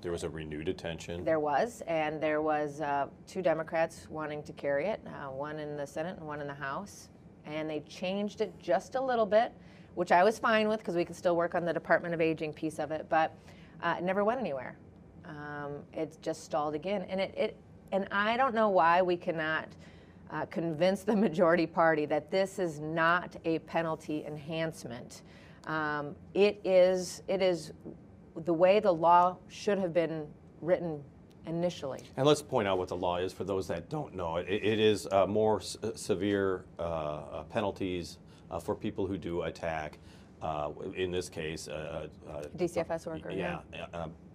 There 0.00 0.12
was 0.12 0.22
a 0.22 0.28
renewed 0.28 0.68
attention. 0.68 1.24
There 1.24 1.40
was, 1.40 1.82
and 1.86 2.20
there 2.20 2.40
was 2.40 2.80
uh, 2.80 3.08
two 3.26 3.42
Democrats 3.42 4.06
wanting 4.08 4.42
to 4.44 4.52
carry 4.52 4.86
it, 4.86 5.00
uh, 5.06 5.30
one 5.30 5.58
in 5.58 5.76
the 5.76 5.86
Senate 5.86 6.16
and 6.16 6.26
one 6.26 6.40
in 6.40 6.46
the 6.46 6.54
House, 6.54 7.08
and 7.44 7.68
they 7.68 7.80
changed 7.80 8.40
it 8.40 8.52
just 8.60 8.94
a 8.94 9.00
little 9.00 9.26
bit, 9.26 9.52
which 9.94 10.12
I 10.12 10.22
was 10.22 10.38
fine 10.38 10.68
with 10.68 10.78
because 10.78 10.94
we 10.94 11.04
could 11.04 11.16
still 11.16 11.36
work 11.36 11.54
on 11.54 11.64
the 11.64 11.72
Department 11.72 12.14
of 12.14 12.20
Aging 12.20 12.52
piece 12.52 12.78
of 12.78 12.92
it, 12.92 13.06
but 13.08 13.36
uh, 13.82 13.96
it 13.98 14.04
never 14.04 14.22
went 14.22 14.40
anywhere. 14.40 14.76
Um, 15.24 15.78
it 15.92 16.16
just 16.22 16.44
stalled 16.44 16.74
again, 16.74 17.02
and 17.08 17.20
it, 17.20 17.34
it, 17.36 17.56
and 17.90 18.06
I 18.12 18.36
don't 18.36 18.54
know 18.54 18.68
why 18.68 19.02
we 19.02 19.16
cannot. 19.16 19.68
Uh, 20.30 20.46
convince 20.46 21.02
the 21.02 21.14
majority 21.14 21.66
party 21.66 22.06
that 22.06 22.30
this 22.30 22.58
is 22.58 22.80
not 22.80 23.36
a 23.44 23.58
penalty 23.58 24.24
enhancement. 24.24 25.20
Um, 25.66 26.16
it 26.32 26.58
is 26.64 27.22
it 27.28 27.42
is 27.42 27.72
the 28.44 28.54
way 28.54 28.80
the 28.80 28.92
law 28.92 29.36
should 29.48 29.78
have 29.78 29.92
been 29.92 30.26
written 30.60 31.02
initially. 31.46 32.00
And 32.16 32.26
let's 32.26 32.42
point 32.42 32.68
out 32.68 32.78
what 32.78 32.88
the 32.88 32.96
law 32.96 33.18
is 33.18 33.32
for 33.32 33.44
those 33.44 33.66
that 33.68 33.88
don't 33.88 34.14
know. 34.14 34.36
it, 34.36 34.48
it 34.48 34.78
is 34.78 35.06
uh, 35.10 35.26
more 35.26 35.60
severe 35.60 36.64
uh, 36.78 36.82
uh, 36.82 37.42
penalties 37.44 38.18
uh, 38.50 38.58
for 38.58 38.74
people 38.74 39.06
who 39.06 39.18
do 39.18 39.42
attack. 39.42 39.98
Uh, 40.42 40.70
in 40.96 41.12
this 41.12 41.28
case, 41.28 41.68
uh, 41.68 42.08
DCFS 42.56 43.06
worker. 43.06 43.30
Yeah, 43.30 43.60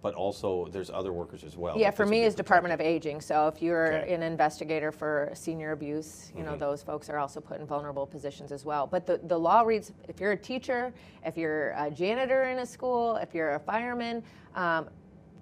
but 0.00 0.14
also 0.14 0.66
there's 0.72 0.88
other 0.88 1.12
workers 1.12 1.44
as 1.44 1.54
well. 1.54 1.78
Yeah, 1.78 1.90
for 1.90 2.06
me, 2.06 2.22
is 2.22 2.34
Department 2.34 2.72
of 2.72 2.80
Aging. 2.80 3.20
So 3.20 3.46
if 3.46 3.60
you're 3.60 3.98
okay. 3.98 4.14
an 4.14 4.22
investigator 4.22 4.90
for 4.90 5.30
senior 5.34 5.72
abuse, 5.72 6.32
you 6.34 6.42
mm-hmm. 6.42 6.52
know 6.52 6.56
those 6.56 6.82
folks 6.82 7.10
are 7.10 7.18
also 7.18 7.40
put 7.40 7.60
in 7.60 7.66
vulnerable 7.66 8.06
positions 8.06 8.52
as 8.52 8.64
well. 8.64 8.86
But 8.86 9.04
the, 9.04 9.20
the 9.24 9.38
law 9.38 9.60
reads: 9.60 9.92
if 10.08 10.18
you're 10.18 10.32
a 10.32 10.36
teacher, 10.36 10.94
if 11.26 11.36
you're 11.36 11.72
a 11.76 11.90
janitor 11.90 12.44
in 12.44 12.60
a 12.60 12.66
school, 12.66 13.16
if 13.16 13.34
you're 13.34 13.56
a 13.56 13.60
fireman, 13.60 14.22
um, 14.54 14.88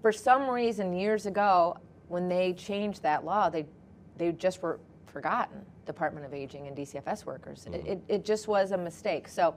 for 0.03 0.11
some 0.11 0.51
reason 0.51 0.93
years 0.93 1.27
ago 1.27 1.79
when 2.09 2.29
they 2.29 2.53
changed 2.55 3.03
that 3.03 3.25
law, 3.25 3.49
they 3.49 3.67
they 4.17 4.33
just 4.33 4.63
were 4.63 4.81
forgotten. 5.07 5.65
Department 5.85 6.27
of 6.27 6.35
Aging 6.35 6.67
and 6.67 6.77
DCFS 6.77 7.25
workers. 7.25 7.65
Mm-hmm. 7.65 7.75
It, 7.75 7.87
it, 7.87 8.03
it 8.09 8.25
just 8.25 8.49
was 8.49 8.73
a 8.73 8.77
mistake. 8.77 9.29
So 9.29 9.55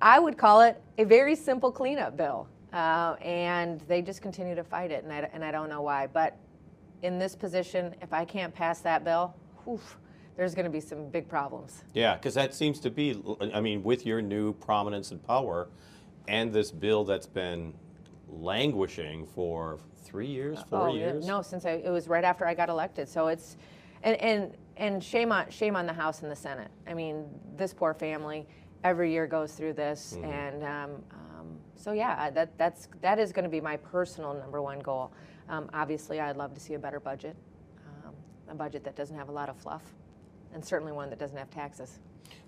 I 0.00 0.18
would 0.18 0.38
call 0.38 0.62
it 0.62 0.80
a 0.98 1.04
very 1.04 1.34
simple 1.34 1.70
cleanup 1.70 2.16
bill. 2.16 2.48
Uh, 2.72 3.16
and 3.20 3.80
they 3.88 4.00
just 4.00 4.22
continue 4.22 4.54
to 4.54 4.62
fight 4.62 4.92
it, 4.92 5.02
and 5.02 5.12
I, 5.12 5.28
and 5.32 5.44
I 5.44 5.50
don't 5.50 5.68
know 5.68 5.82
why. 5.82 6.06
But 6.06 6.36
in 7.02 7.18
this 7.18 7.34
position, 7.34 7.94
if 8.00 8.12
I 8.12 8.24
can't 8.24 8.54
pass 8.54 8.80
that 8.82 9.02
bill, 9.02 9.34
whew, 9.64 9.80
there's 10.36 10.54
going 10.54 10.66
to 10.66 10.70
be 10.70 10.80
some 10.80 11.08
big 11.08 11.28
problems. 11.28 11.82
Yeah, 11.94 12.14
because 12.14 12.34
that 12.34 12.54
seems 12.54 12.78
to 12.80 12.90
be, 12.90 13.20
I 13.52 13.60
mean, 13.60 13.82
with 13.82 14.06
your 14.06 14.22
new 14.22 14.52
prominence 14.54 15.10
and 15.10 15.20
power 15.26 15.68
and 16.28 16.52
this 16.52 16.70
bill 16.70 17.04
that's 17.04 17.26
been 17.26 17.74
languishing 18.28 19.26
for 19.26 19.80
three 20.04 20.28
years, 20.28 20.60
four 20.70 20.90
oh, 20.90 20.94
years? 20.94 21.26
No, 21.26 21.42
since 21.42 21.64
I, 21.64 21.70
it 21.72 21.90
was 21.90 22.06
right 22.06 22.24
after 22.24 22.46
I 22.46 22.54
got 22.54 22.68
elected. 22.68 23.08
So 23.08 23.26
it's, 23.26 23.56
and, 24.04 24.16
and, 24.16 24.56
and 24.76 25.02
shame 25.02 25.32
on, 25.32 25.50
shame 25.50 25.74
on 25.74 25.86
the 25.86 25.92
House 25.92 26.22
and 26.22 26.30
the 26.30 26.36
Senate. 26.36 26.70
I 26.86 26.94
mean, 26.94 27.26
this 27.56 27.74
poor 27.74 27.94
family 27.94 28.46
every 28.84 29.12
year 29.12 29.26
goes 29.26 29.52
through 29.52 29.74
this. 29.74 30.14
Mm-hmm. 30.16 30.30
And 30.30 30.64
um, 30.64 30.90
um, 31.12 31.46
so, 31.76 31.92
yeah, 31.92 32.30
that, 32.30 32.56
that's, 32.58 32.88
that 33.00 33.18
is 33.18 33.32
going 33.32 33.44
to 33.44 33.50
be 33.50 33.60
my 33.60 33.76
personal 33.76 34.34
number 34.34 34.62
one 34.62 34.80
goal. 34.80 35.12
Um, 35.48 35.68
obviously, 35.72 36.20
I'd 36.20 36.36
love 36.36 36.54
to 36.54 36.60
see 36.60 36.74
a 36.74 36.78
better 36.78 37.00
budget, 37.00 37.36
um, 37.86 38.14
a 38.48 38.54
budget 38.54 38.84
that 38.84 38.96
doesn't 38.96 39.16
have 39.16 39.28
a 39.28 39.32
lot 39.32 39.48
of 39.48 39.56
fluff, 39.56 39.82
and 40.54 40.64
certainly 40.64 40.92
one 40.92 41.10
that 41.10 41.18
doesn't 41.18 41.36
have 41.36 41.50
taxes. 41.50 41.98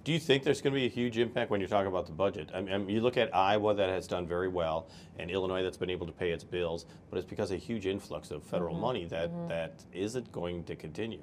Do 0.05 0.12
you 0.12 0.18
think 0.18 0.42
there's 0.42 0.61
going 0.61 0.75
to 0.75 0.81
be 0.81 0.87
a 0.87 0.90
huge 0.90 1.18
impact 1.18 1.51
when 1.51 1.61
you're 1.61 1.68
talking 1.68 1.87
about 1.87 2.07
the 2.07 2.12
budget? 2.12 2.51
I 2.55 2.61
mean, 2.61 2.88
you 2.88 3.01
look 3.01 3.16
at 3.16 3.35
Iowa 3.35 3.75
that 3.75 3.88
has 3.88 4.07
done 4.07 4.27
very 4.27 4.49
well, 4.49 4.88
and 5.18 5.31
Illinois 5.31 5.62
that's 5.62 5.77
been 5.77 5.90
able 5.90 6.07
to 6.07 6.12
pay 6.12 6.31
its 6.31 6.42
bills, 6.45 6.87
but 7.09 7.18
it's 7.18 7.29
because 7.29 7.51
of 7.51 7.57
a 7.57 7.61
huge 7.61 7.87
influx 7.87 8.31
of 8.31 8.42
federal 8.42 8.75
mm-hmm. 8.75 8.83
money 8.83 9.05
that, 9.07 9.31
mm-hmm. 9.31 9.49
that 9.49 9.85
isn't 9.92 10.31
going 10.33 10.64
to 10.64 10.77
continue. 10.77 11.23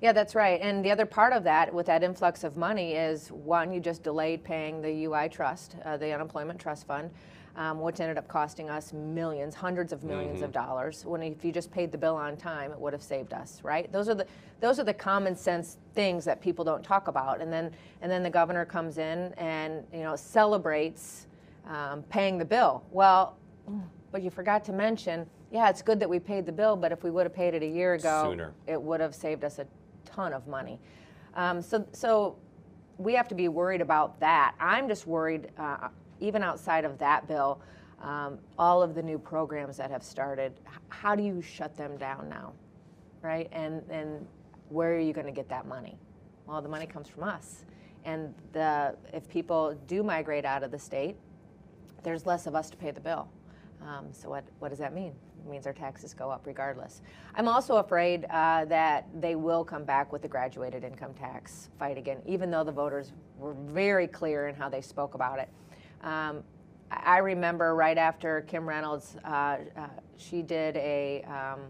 Yeah, 0.00 0.12
that's 0.12 0.34
right. 0.34 0.60
And 0.60 0.84
the 0.84 0.90
other 0.90 1.06
part 1.06 1.32
of 1.32 1.42
that, 1.44 1.72
with 1.74 1.86
that 1.86 2.02
influx 2.02 2.44
of 2.44 2.56
money, 2.56 2.92
is 2.92 3.30
one, 3.32 3.72
you 3.72 3.80
just 3.80 4.02
delayed 4.02 4.44
paying 4.44 4.80
the 4.80 5.06
UI 5.06 5.28
trust, 5.28 5.76
uh, 5.84 5.96
the 5.96 6.12
unemployment 6.12 6.60
trust 6.60 6.86
fund 6.86 7.10
um, 7.58 7.80
which 7.80 8.00
ended 8.00 8.16
up 8.16 8.28
costing 8.28 8.70
us 8.70 8.92
millions, 8.92 9.54
hundreds 9.54 9.92
of 9.92 10.00
1000000s 10.00 10.34
mm-hmm. 10.34 10.44
of 10.44 10.52
dollars. 10.52 11.04
When 11.04 11.22
if 11.22 11.44
you 11.44 11.50
just 11.50 11.72
paid 11.72 11.90
the 11.90 11.98
bill 11.98 12.14
on 12.14 12.36
time, 12.36 12.70
it 12.70 12.78
would 12.78 12.92
have 12.92 13.02
saved 13.02 13.32
us, 13.32 13.60
right? 13.64 13.92
Those 13.92 14.08
are 14.08 14.14
the 14.14 14.26
those 14.60 14.78
are 14.78 14.84
the 14.84 14.94
common 14.94 15.36
sense 15.36 15.76
things 15.94 16.24
that 16.24 16.40
people 16.40 16.64
don't 16.64 16.84
talk 16.84 17.08
about. 17.08 17.40
And 17.40 17.52
then 17.52 17.72
and 18.00 18.10
then 18.10 18.22
the 18.22 18.30
governor 18.30 18.64
comes 18.64 18.98
in 18.98 19.34
and 19.34 19.84
you 19.92 20.04
know 20.04 20.14
celebrates 20.14 21.26
um, 21.66 22.04
paying 22.04 22.38
the 22.38 22.44
bill. 22.44 22.84
Well, 22.92 23.36
but 24.12 24.22
you 24.22 24.30
forgot 24.30 24.64
to 24.64 24.72
mention, 24.72 25.26
yeah, 25.50 25.68
it's 25.68 25.82
good 25.82 25.98
that 25.98 26.08
we 26.08 26.20
paid 26.20 26.46
the 26.46 26.52
bill, 26.52 26.76
but 26.76 26.92
if 26.92 27.02
we 27.02 27.10
would 27.10 27.26
have 27.26 27.34
paid 27.34 27.54
it 27.54 27.62
a 27.62 27.66
year 27.66 27.94
ago, 27.94 28.28
Sooner. 28.30 28.54
it 28.68 28.80
would 28.80 29.00
have 29.00 29.14
saved 29.14 29.42
us 29.42 29.58
a 29.58 29.66
ton 30.18 30.32
of 30.32 30.46
money. 30.46 30.80
Um, 31.34 31.62
so 31.62 31.86
so 31.92 32.36
we 32.98 33.14
have 33.14 33.28
to 33.28 33.34
be 33.34 33.48
worried 33.48 33.80
about 33.80 34.18
that. 34.20 34.54
I'm 34.58 34.88
just 34.88 35.06
worried. 35.06 35.48
Uh, 35.56 35.88
even 36.20 36.42
outside 36.42 36.84
of 36.84 36.98
that 36.98 37.28
bill, 37.28 37.60
um, 38.02 38.38
all 38.58 38.82
of 38.82 38.96
the 38.96 39.02
new 39.02 39.18
programs 39.18 39.76
that 39.76 39.90
have 39.90 40.02
started, 40.02 40.52
how 40.88 41.14
do 41.14 41.22
you 41.22 41.40
shut 41.40 41.76
them 41.76 41.96
down 41.96 42.28
now, 42.28 42.52
right? 43.22 43.48
And 43.52 43.82
and 43.90 44.26
where 44.68 44.94
are 44.94 44.98
you 44.98 45.12
going 45.12 45.26
to 45.26 45.32
get 45.32 45.48
that 45.48 45.66
money? 45.66 45.96
Well, 46.46 46.60
the 46.60 46.68
money 46.68 46.86
comes 46.86 47.08
from 47.08 47.22
us, 47.22 47.64
and 48.04 48.34
the 48.52 48.96
if 49.12 49.28
people 49.28 49.78
do 49.86 50.02
migrate 50.02 50.44
out 50.44 50.64
of 50.64 50.72
the 50.72 50.78
state, 50.78 51.16
there's 52.02 52.26
less 52.26 52.48
of 52.48 52.56
us 52.56 52.68
to 52.70 52.76
pay 52.76 52.90
the 52.90 53.00
bill. 53.00 53.28
Um, 53.80 54.06
so 54.10 54.28
what 54.30 54.44
what 54.58 54.70
does 54.70 54.78
that 54.80 54.92
mean? 54.92 55.12
Means 55.48 55.66
our 55.66 55.72
taxes 55.72 56.14
go 56.14 56.30
up 56.30 56.46
regardless. 56.46 57.02
I'm 57.34 57.48
also 57.48 57.76
afraid 57.76 58.26
uh, 58.30 58.66
that 58.66 59.06
they 59.20 59.34
will 59.34 59.64
come 59.64 59.84
back 59.84 60.12
with 60.12 60.22
the 60.22 60.28
graduated 60.28 60.84
income 60.84 61.14
tax 61.14 61.70
fight 61.78 61.96
again, 61.96 62.18
even 62.26 62.50
though 62.50 62.64
the 62.64 62.72
voters 62.72 63.12
were 63.38 63.54
very 63.54 64.06
clear 64.06 64.48
in 64.48 64.54
how 64.54 64.68
they 64.68 64.80
spoke 64.80 65.14
about 65.14 65.38
it. 65.38 65.48
Um, 66.02 66.42
I 66.90 67.18
remember 67.18 67.74
right 67.74 67.98
after 67.98 68.42
Kim 68.42 68.68
Reynolds, 68.68 69.16
uh, 69.24 69.28
uh, 69.28 69.88
she 70.16 70.42
did 70.42 70.76
a 70.76 71.22
um, 71.24 71.60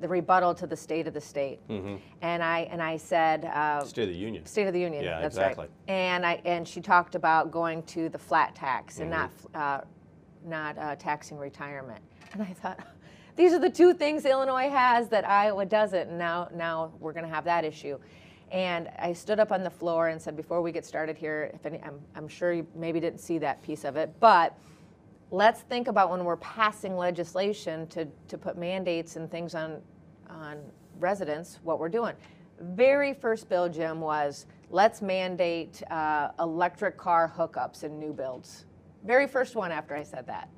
the 0.00 0.08
rebuttal 0.08 0.54
to 0.54 0.66
the 0.66 0.76
State 0.76 1.06
of 1.06 1.14
the 1.14 1.20
State, 1.20 1.66
mm-hmm. 1.68 1.96
and 2.22 2.42
I 2.42 2.60
and 2.70 2.82
I 2.82 2.96
said 2.96 3.46
uh, 3.46 3.84
State 3.84 4.04
of 4.04 4.08
the 4.10 4.20
Union. 4.20 4.44
State 4.46 4.66
of 4.66 4.74
the 4.74 4.80
Union. 4.80 5.02
Yeah, 5.04 5.20
that's 5.20 5.36
exactly. 5.36 5.64
right. 5.64 5.70
And 5.88 6.26
I 6.26 6.40
and 6.44 6.66
she 6.66 6.80
talked 6.80 7.14
about 7.14 7.50
going 7.50 7.82
to 7.84 8.08
the 8.08 8.18
flat 8.18 8.54
tax 8.54 8.94
mm-hmm. 8.94 9.02
and 9.02 9.10
not 9.10 9.30
uh, 9.54 9.80
not 10.44 10.78
uh, 10.78 10.96
taxing 10.96 11.38
retirement. 11.38 12.02
And 12.32 12.42
I 12.42 12.52
thought. 12.52 12.80
These 13.36 13.52
are 13.52 13.58
the 13.58 13.68
two 13.68 13.92
things 13.92 14.24
Illinois 14.24 14.70
has 14.70 15.10
that 15.10 15.28
Iowa 15.28 15.66
doesn't, 15.66 16.08
and 16.08 16.18
now 16.18 16.48
now 16.54 16.92
we're 17.00 17.12
going 17.12 17.26
to 17.26 17.30
have 17.30 17.44
that 17.44 17.66
issue. 17.66 17.98
And 18.50 18.88
I 18.98 19.12
stood 19.12 19.40
up 19.40 19.52
on 19.52 19.62
the 19.62 19.70
floor 19.70 20.08
and 20.08 20.20
said, 20.20 20.36
before 20.36 20.62
we 20.62 20.72
get 20.72 20.86
started 20.86 21.18
here, 21.18 21.50
if 21.52 21.66
any, 21.66 21.82
I'm, 21.82 22.00
I'm 22.14 22.28
sure 22.28 22.52
you 22.52 22.66
maybe 22.74 23.00
didn't 23.00 23.18
see 23.18 23.38
that 23.38 23.60
piece 23.62 23.84
of 23.84 23.96
it, 23.96 24.14
but 24.20 24.56
let's 25.30 25.62
think 25.62 25.88
about 25.88 26.10
when 26.10 26.24
we're 26.24 26.36
passing 26.36 26.96
legislation 26.96 27.86
to, 27.88 28.06
to 28.28 28.38
put 28.38 28.56
mandates 28.56 29.16
and 29.16 29.30
things 29.30 29.54
on, 29.54 29.82
on 30.30 30.58
residents, 31.00 31.58
what 31.64 31.78
we're 31.80 31.88
doing. 31.88 32.14
Very 32.60 33.12
first 33.12 33.48
bill, 33.48 33.68
Jim, 33.68 34.00
was 34.00 34.46
let's 34.70 35.02
mandate 35.02 35.82
uh, 35.90 36.28
electric 36.38 36.96
car 36.96 37.32
hookups 37.36 37.82
in 37.82 37.98
new 37.98 38.12
builds. 38.12 38.64
Very 39.04 39.26
first 39.26 39.56
one 39.56 39.72
after 39.72 39.94
I 39.94 40.02
said 40.02 40.26
that. 40.26 40.48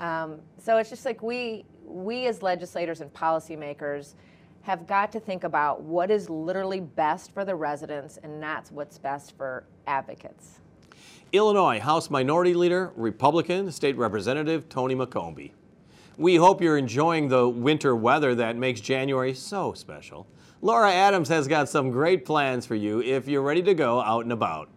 Um, 0.00 0.40
so 0.58 0.78
it's 0.78 0.90
just 0.90 1.04
like 1.04 1.22
we, 1.22 1.64
we 1.84 2.26
as 2.26 2.42
legislators 2.42 3.00
and 3.02 3.12
policymakers, 3.12 4.14
have 4.62 4.86
got 4.86 5.10
to 5.12 5.20
think 5.20 5.44
about 5.44 5.82
what 5.82 6.10
is 6.10 6.28
literally 6.28 6.80
best 6.80 7.32
for 7.32 7.44
the 7.44 7.54
residents 7.54 8.18
and 8.22 8.42
that's 8.42 8.70
what's 8.70 8.98
best 8.98 9.36
for 9.36 9.64
advocates. 9.86 10.60
Illinois 11.32 11.80
House 11.80 12.10
Minority 12.10 12.54
Leader, 12.54 12.92
Republican 12.96 13.70
State 13.70 13.96
Representative 13.96 14.68
Tony 14.68 14.94
McCombie. 14.94 15.52
We 16.18 16.36
hope 16.36 16.60
you're 16.60 16.76
enjoying 16.76 17.28
the 17.28 17.48
winter 17.48 17.96
weather 17.96 18.34
that 18.34 18.56
makes 18.56 18.80
January 18.80 19.32
so 19.32 19.72
special. 19.72 20.26
Laura 20.60 20.92
Adams 20.92 21.28
has 21.28 21.48
got 21.48 21.68
some 21.68 21.90
great 21.90 22.26
plans 22.26 22.66
for 22.66 22.74
you 22.74 23.00
if 23.00 23.28
you're 23.28 23.42
ready 23.42 23.62
to 23.62 23.72
go 23.74 24.00
out 24.00 24.24
and 24.24 24.32
about. 24.32 24.68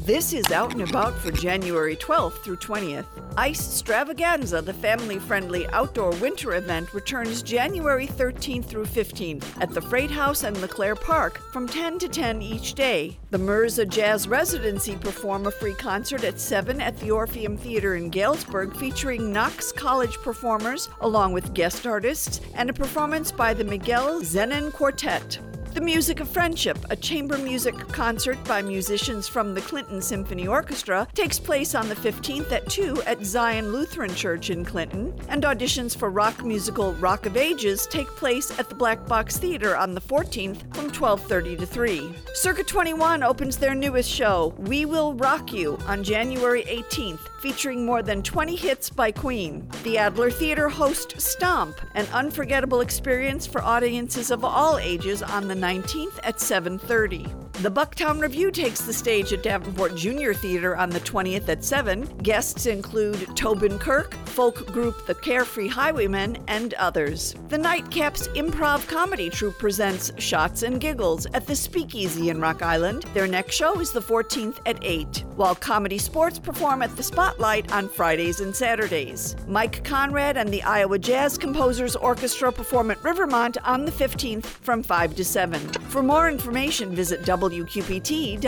This 0.00 0.32
is 0.32 0.50
Out 0.50 0.72
and 0.72 0.82
About 0.82 1.16
for 1.16 1.30
January 1.30 1.94
12th 1.94 2.42
through 2.42 2.56
20th. 2.56 3.06
Ice 3.36 3.60
Stravaganza, 3.60 4.64
the 4.64 4.72
family 4.72 5.20
friendly 5.20 5.68
outdoor 5.68 6.10
winter 6.16 6.56
event, 6.56 6.92
returns 6.92 7.40
January 7.40 8.08
13th 8.08 8.64
through 8.64 8.86
15th 8.86 9.44
at 9.60 9.70
the 9.70 9.80
Freight 9.80 10.10
House 10.10 10.42
and 10.42 10.60
LeClaire 10.60 10.96
Park 10.96 11.40
from 11.52 11.68
10 11.68 12.00
to 12.00 12.08
10 12.08 12.42
each 12.42 12.74
day. 12.74 13.16
The 13.30 13.38
Mirza 13.38 13.86
Jazz 13.86 14.26
Residency 14.26 14.96
perform 14.96 15.46
a 15.46 15.52
free 15.52 15.74
concert 15.74 16.24
at 16.24 16.40
7 16.40 16.80
at 16.80 16.98
the 16.98 17.12
Orpheum 17.12 17.56
Theater 17.56 17.94
in 17.94 18.10
Galesburg 18.10 18.74
featuring 18.76 19.32
Knox 19.32 19.70
College 19.70 20.16
performers 20.16 20.88
along 21.00 21.32
with 21.32 21.54
guest 21.54 21.86
artists 21.86 22.40
and 22.54 22.68
a 22.68 22.72
performance 22.72 23.30
by 23.30 23.54
the 23.54 23.64
Miguel 23.64 24.20
Zenon 24.22 24.72
Quartet. 24.72 25.38
The 25.74 25.80
Music 25.80 26.20
of 26.20 26.28
Friendship, 26.28 26.76
a 26.90 26.96
chamber 26.96 27.38
music 27.38 27.74
concert 27.88 28.36
by 28.44 28.60
musicians 28.60 29.26
from 29.26 29.54
the 29.54 29.62
Clinton 29.62 30.02
Symphony 30.02 30.46
Orchestra, 30.46 31.08
takes 31.14 31.38
place 31.38 31.74
on 31.74 31.88
the 31.88 31.94
15th 31.94 32.52
at 32.52 32.68
2 32.68 33.02
at 33.04 33.24
Zion 33.24 33.72
Lutheran 33.72 34.14
Church 34.14 34.50
in 34.50 34.66
Clinton, 34.66 35.18
and 35.30 35.44
auditions 35.44 35.96
for 35.96 36.10
rock 36.10 36.44
musical 36.44 36.92
Rock 36.96 37.24
of 37.24 37.38
Ages 37.38 37.86
take 37.86 38.08
place 38.08 38.56
at 38.58 38.68
the 38.68 38.74
Black 38.74 39.06
Box 39.06 39.38
Theater 39.38 39.74
on 39.74 39.94
the 39.94 40.00
14th 40.02 40.60
from 40.74 40.90
12:30 40.90 41.56
to 41.60 41.64
3. 41.64 42.14
Circa 42.34 42.64
21 42.64 43.22
opens 43.22 43.56
their 43.56 43.74
newest 43.74 44.10
show, 44.10 44.52
We 44.58 44.84
Will 44.84 45.14
Rock 45.14 45.54
You, 45.54 45.78
on 45.86 46.04
January 46.04 46.64
18th 46.64 47.31
featuring 47.42 47.84
more 47.84 48.02
than 48.02 48.22
20 48.22 48.54
hits 48.54 48.88
by 48.88 49.10
Queen. 49.10 49.68
The 49.82 49.98
Adler 49.98 50.30
Theater 50.30 50.68
hosts 50.68 51.24
Stomp, 51.24 51.76
an 51.96 52.06
unforgettable 52.12 52.80
experience 52.80 53.48
for 53.48 53.60
audiences 53.60 54.30
of 54.30 54.44
all 54.44 54.78
ages 54.78 55.22
on 55.24 55.48
the 55.48 55.54
19th 55.56 56.20
at 56.22 56.40
7:30. 56.40 57.26
The 57.62 57.70
Bucktown 57.70 58.20
Revue 58.20 58.50
takes 58.50 58.80
the 58.80 58.92
stage 58.92 59.32
at 59.32 59.42
Davenport 59.42 59.94
Junior 59.94 60.34
Theater 60.34 60.76
on 60.76 60.90
the 60.90 61.00
20th 61.00 61.48
at 61.48 61.62
7. 61.62 62.06
Guests 62.22 62.66
include 62.66 63.36
Tobin 63.36 63.78
Kirk, 63.78 64.14
folk 64.26 64.66
group 64.72 65.06
The 65.06 65.14
Carefree 65.14 65.68
Highwaymen, 65.68 66.38
and 66.48 66.74
others. 66.74 67.36
The 67.50 67.58
Nightcaps 67.58 68.34
Improv 68.34 68.88
Comedy 68.88 69.30
Troupe 69.30 69.58
presents 69.58 70.10
Shots 70.18 70.62
and 70.62 70.80
Giggles 70.80 71.26
at 71.34 71.46
the 71.46 71.54
Speakeasy 71.54 72.30
in 72.30 72.40
Rock 72.40 72.62
Island. 72.62 73.04
Their 73.14 73.28
next 73.28 73.54
show 73.54 73.78
is 73.80 73.92
the 73.92 74.02
14th 74.02 74.58
at 74.66 74.78
8, 74.82 75.24
while 75.36 75.54
Comedy 75.54 75.98
Sports 75.98 76.38
perform 76.40 76.82
at 76.82 76.96
the 76.96 77.02
Spotlight 77.32 77.72
on 77.72 77.88
Fridays 77.88 78.40
and 78.40 78.54
Saturdays. 78.54 79.36
Mike 79.46 79.82
Conrad 79.84 80.36
and 80.36 80.52
the 80.52 80.62
Iowa 80.64 80.98
Jazz 80.98 81.38
Composers 81.38 81.96
Orchestra 81.96 82.52
perform 82.52 82.90
at 82.90 83.02
Rivermont 83.02 83.56
on 83.64 83.86
the 83.86 83.90
15th 83.90 84.44
from 84.44 84.82
5 84.82 85.16
to 85.16 85.24
7. 85.24 85.58
For 85.88 86.02
more 86.02 86.28
information, 86.28 86.94
visit 86.94 87.22
wqpt.org. 87.22 88.40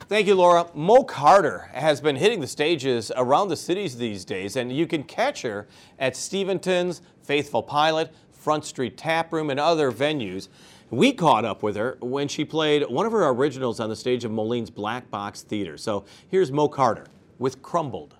Thank 0.00 0.26
you, 0.26 0.34
Laura. 0.34 0.66
Mo 0.74 1.02
Carter 1.02 1.70
has 1.72 1.98
been 2.02 2.16
hitting 2.16 2.40
the 2.40 2.46
stages 2.46 3.10
around 3.16 3.48
the 3.48 3.56
cities 3.56 3.96
these 3.96 4.26
days, 4.26 4.56
and 4.56 4.70
you 4.70 4.86
can 4.86 5.02
catch 5.02 5.40
her 5.40 5.66
at 5.98 6.14
Steventon's, 6.14 7.00
Faithful 7.22 7.62
Pilot, 7.62 8.12
Front 8.32 8.66
Street 8.66 8.98
Tap 8.98 9.32
Room, 9.32 9.48
and 9.48 9.58
other 9.58 9.90
venues. 9.90 10.48
We 10.90 11.14
caught 11.14 11.46
up 11.46 11.62
with 11.62 11.76
her 11.76 11.96
when 12.02 12.28
she 12.28 12.44
played 12.44 12.82
one 12.82 13.06
of 13.06 13.12
her 13.12 13.26
originals 13.28 13.80
on 13.80 13.88
the 13.88 13.96
stage 13.96 14.26
of 14.26 14.30
Moline's 14.30 14.68
Black 14.68 15.10
Box 15.10 15.40
Theater. 15.40 15.78
So 15.78 16.04
here's 16.28 16.52
Mo 16.52 16.68
Carter 16.68 17.06
with 17.38 17.62
Crumbled. 17.62 18.16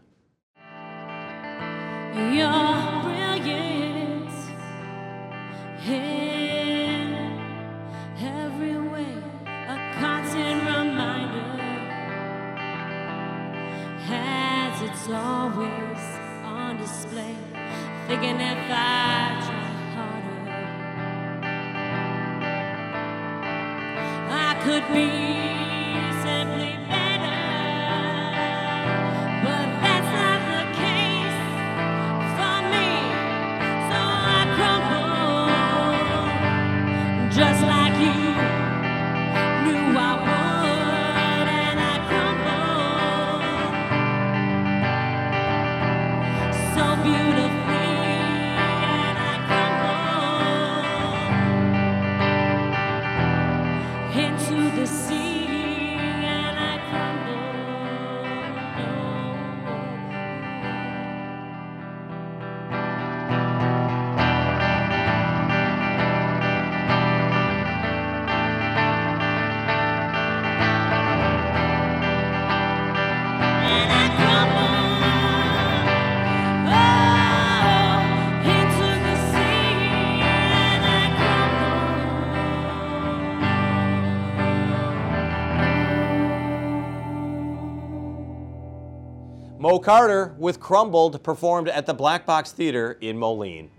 Your 2.14 3.02
brilliance. 3.02 4.50
Hey. 5.78 6.15
Carter 89.78 90.34
with 90.38 90.60
Crumbled 90.60 91.22
performed 91.22 91.68
at 91.68 91.86
the 91.86 91.94
Black 91.94 92.26
Box 92.26 92.52
Theater 92.52 92.98
in 93.00 93.18
Moline. 93.18 93.70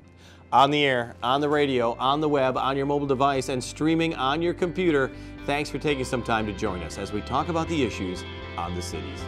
On 0.52 0.72
the 0.72 0.86
air, 0.86 1.16
on 1.22 1.42
the 1.42 1.50
radio, 1.50 1.94
on 2.00 2.22
the 2.22 2.30
web, 2.30 2.58
on 2.58 2.78
your 2.78 2.86
mobile 2.86 3.08
device, 3.08 3.50
and 3.50 3.64
streaming 3.64 4.16
on 4.16 4.42
your 4.42 4.54
computer, 4.54 5.12
thanks 5.46 5.70
for 5.70 5.78
taking 5.78 6.06
some 6.06 6.24
time 6.24 6.46
to 6.46 6.54
join 6.54 6.82
us 6.84 6.98
as 6.98 7.12
we 7.12 7.22
talk 7.22 7.50
about 7.50 7.68
the 7.68 7.84
issues 7.84 8.24
on 8.58 8.76
the 8.76 8.82
cities. 8.82 9.24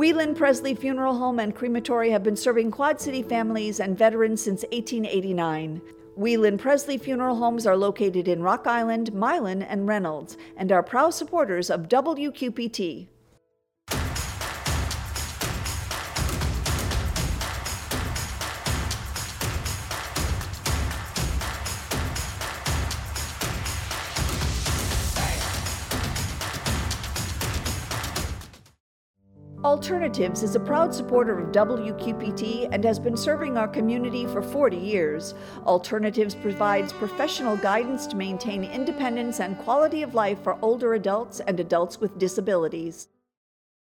Wheelan 0.00 0.34
Pressly 0.34 0.74
Funeral 0.74 1.18
Home 1.18 1.38
and 1.38 1.54
Crematory 1.54 2.08
have 2.08 2.22
been 2.22 2.34
serving 2.34 2.70
Quad 2.70 2.98
City 2.98 3.22
families 3.22 3.80
and 3.80 3.98
veterans 3.98 4.40
since 4.40 4.62
1889. 4.72 5.82
Wheelan 6.18 6.56
Pressly 6.56 6.98
Funeral 6.98 7.36
Homes 7.36 7.66
are 7.66 7.76
located 7.76 8.26
in 8.26 8.42
Rock 8.42 8.66
Island, 8.66 9.12
Milan, 9.12 9.60
and 9.60 9.86
Reynolds, 9.86 10.38
and 10.56 10.72
are 10.72 10.82
proud 10.82 11.10
supporters 11.10 11.68
of 11.68 11.90
WQPT. 11.90 13.08
Alternatives 29.70 30.42
is 30.42 30.56
a 30.56 30.60
proud 30.60 30.92
supporter 30.92 31.38
of 31.38 31.52
WQPT 31.52 32.68
and 32.72 32.82
has 32.82 32.98
been 32.98 33.16
serving 33.16 33.56
our 33.56 33.68
community 33.68 34.26
for 34.26 34.42
40 34.42 34.76
years. 34.76 35.34
Alternatives 35.64 36.34
provides 36.34 36.92
professional 36.92 37.56
guidance 37.56 38.08
to 38.08 38.16
maintain 38.16 38.64
independence 38.64 39.38
and 39.38 39.56
quality 39.58 40.02
of 40.02 40.12
life 40.12 40.42
for 40.42 40.58
older 40.60 40.94
adults 40.94 41.38
and 41.38 41.60
adults 41.60 42.00
with 42.00 42.18
disabilities. 42.18 43.06